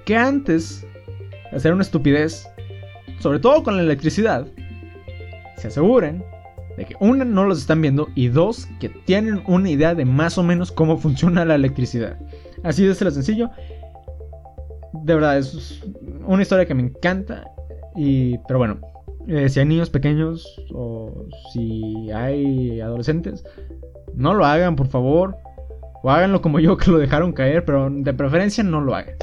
que 0.05 0.15
antes 0.15 0.85
de 1.51 1.57
hacer 1.57 1.73
una 1.73 1.83
estupidez, 1.83 2.47
sobre 3.19 3.39
todo 3.39 3.63
con 3.63 3.77
la 3.77 3.83
electricidad, 3.83 4.45
se 5.57 5.67
aseguren 5.67 6.23
de 6.77 6.85
que 6.85 6.95
una 6.99 7.23
no 7.23 7.45
los 7.45 7.59
están 7.59 7.81
viendo 7.81 8.09
y 8.15 8.27
dos 8.27 8.67
que 8.79 8.89
tienen 8.89 9.43
una 9.47 9.69
idea 9.69 9.95
de 9.95 10.05
más 10.05 10.37
o 10.37 10.43
menos 10.43 10.71
cómo 10.71 10.97
funciona 10.97 11.45
la 11.45 11.55
electricidad. 11.55 12.17
Así 12.63 12.85
de 12.85 12.95
sencillo. 12.95 13.51
De 14.93 15.15
verdad, 15.15 15.37
es 15.37 15.83
una 16.25 16.41
historia 16.41 16.65
que 16.65 16.73
me 16.73 16.83
encanta. 16.83 17.49
Y, 17.95 18.37
pero 18.47 18.59
bueno, 18.59 18.79
eh, 19.27 19.49
si 19.49 19.59
hay 19.59 19.65
niños 19.65 19.89
pequeños 19.89 20.47
o 20.73 21.25
si 21.51 22.11
hay 22.11 22.81
adolescentes, 22.81 23.43
no 24.13 24.33
lo 24.33 24.45
hagan, 24.45 24.75
por 24.75 24.87
favor. 24.87 25.37
O 26.03 26.11
háganlo 26.11 26.41
como 26.41 26.59
yo 26.59 26.77
que 26.77 26.91
lo 26.91 26.97
dejaron 26.99 27.33
caer, 27.33 27.65
pero 27.65 27.89
de 27.89 28.13
preferencia 28.13 28.63
no 28.63 28.81
lo 28.81 28.95
hagan. 28.95 29.15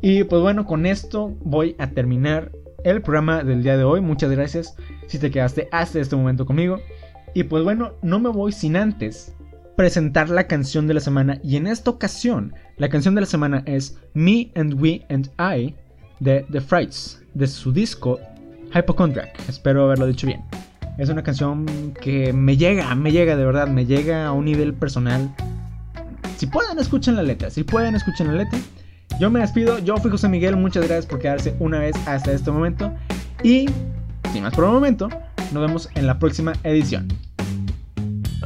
Y 0.00 0.24
pues 0.24 0.42
bueno, 0.42 0.66
con 0.66 0.86
esto 0.86 1.34
voy 1.40 1.76
a 1.78 1.90
terminar 1.90 2.52
el 2.84 3.00
programa 3.02 3.42
del 3.42 3.62
día 3.62 3.76
de 3.76 3.84
hoy. 3.84 4.00
Muchas 4.00 4.30
gracias 4.30 4.76
si 5.06 5.18
te 5.18 5.30
quedaste 5.30 5.68
hasta 5.72 5.98
este 5.98 6.16
momento 6.16 6.46
conmigo. 6.46 6.78
Y 7.32 7.44
pues 7.44 7.64
bueno, 7.64 7.94
no 8.02 8.20
me 8.20 8.28
voy 8.28 8.52
sin 8.52 8.76
antes 8.76 9.33
presentar 9.76 10.28
la 10.28 10.46
canción 10.46 10.86
de 10.86 10.94
la 10.94 11.00
semana. 11.00 11.38
Y 11.42 11.56
en 11.56 11.66
esta 11.66 11.90
ocasión, 11.90 12.54
la 12.76 12.88
canción 12.88 13.14
de 13.14 13.22
la 13.22 13.26
semana 13.26 13.62
es 13.66 13.98
Me 14.14 14.50
and 14.54 14.74
We 14.80 15.04
and 15.08 15.30
I 15.38 15.74
de 16.20 16.46
The 16.50 16.60
Frights, 16.60 17.22
de 17.34 17.46
su 17.46 17.72
disco 17.72 18.18
Hypochondriac. 18.74 19.38
Espero 19.48 19.84
haberlo 19.84 20.06
dicho 20.06 20.26
bien. 20.26 20.42
Es 20.98 21.08
una 21.08 21.22
canción 21.22 21.92
que 22.00 22.32
me 22.32 22.56
llega, 22.56 22.94
me 22.94 23.10
llega 23.10 23.36
de 23.36 23.44
verdad, 23.44 23.66
me 23.66 23.84
llega 23.84 24.26
a 24.26 24.32
un 24.32 24.44
nivel 24.44 24.74
personal. 24.74 25.34
Si 26.36 26.46
pueden, 26.46 26.78
escuchen 26.78 27.16
la 27.16 27.22
letra. 27.22 27.50
Si 27.50 27.64
pueden, 27.64 27.94
escuchen 27.94 28.28
la 28.28 28.34
letra. 28.34 28.58
Yo 29.18 29.30
me 29.30 29.40
despido, 29.40 29.78
yo 29.78 29.96
fui 29.96 30.10
José 30.10 30.28
Miguel, 30.28 30.56
muchas 30.56 30.84
gracias 30.84 31.06
por 31.06 31.20
quedarse 31.20 31.54
una 31.60 31.78
vez 31.78 31.96
hasta 32.06 32.32
este 32.32 32.50
momento. 32.50 32.92
Y, 33.42 33.66
sin 34.32 34.42
más 34.42 34.54
por 34.54 34.64
el 34.64 34.70
momento, 34.70 35.08
nos 35.52 35.66
vemos 35.66 35.88
en 35.94 36.06
la 36.06 36.18
próxima 36.18 36.52
edición. 36.64 37.08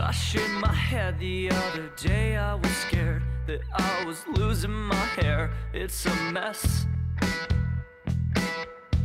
I 0.00 0.12
shaved 0.12 0.52
my 0.60 0.72
head 0.72 1.18
the 1.18 1.50
other 1.50 1.90
day. 1.96 2.36
I 2.36 2.54
was 2.54 2.70
scared 2.70 3.22
that 3.46 3.60
I 3.74 4.04
was 4.04 4.26
losing 4.28 4.70
my 4.70 4.94
hair. 4.94 5.50
It's 5.72 6.06
a 6.06 6.14
mess. 6.32 6.86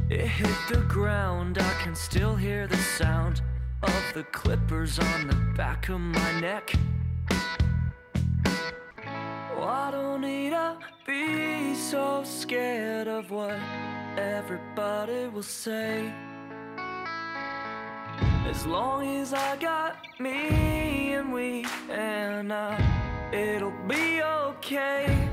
It 0.09 0.27
hit 0.27 0.55
the 0.69 0.81
ground. 0.87 1.57
I 1.57 1.73
can 1.81 1.95
still 1.95 2.35
hear 2.35 2.67
the 2.67 2.77
sound 2.77 3.41
of 3.81 4.03
the 4.13 4.23
clippers 4.25 4.99
on 4.99 5.27
the 5.27 5.35
back 5.57 5.89
of 5.89 5.99
my 5.99 6.39
neck. 6.39 6.73
Oh, 9.55 9.63
I 9.63 9.89
don't 9.91 10.21
need 10.21 10.51
to 10.51 10.77
be 11.07 11.73
so 11.73 12.23
scared 12.23 13.07
of 13.07 13.31
what 13.31 13.57
everybody 14.17 15.27
will 15.27 15.41
say. 15.41 16.13
As 18.45 18.65
long 18.65 19.07
as 19.07 19.33
I 19.33 19.55
got 19.55 19.95
me 20.19 21.13
and 21.13 21.33
we 21.33 21.65
and 21.89 22.51
I, 22.53 22.77
it'll 23.31 23.71
be 23.87 24.21
okay. 24.21 25.32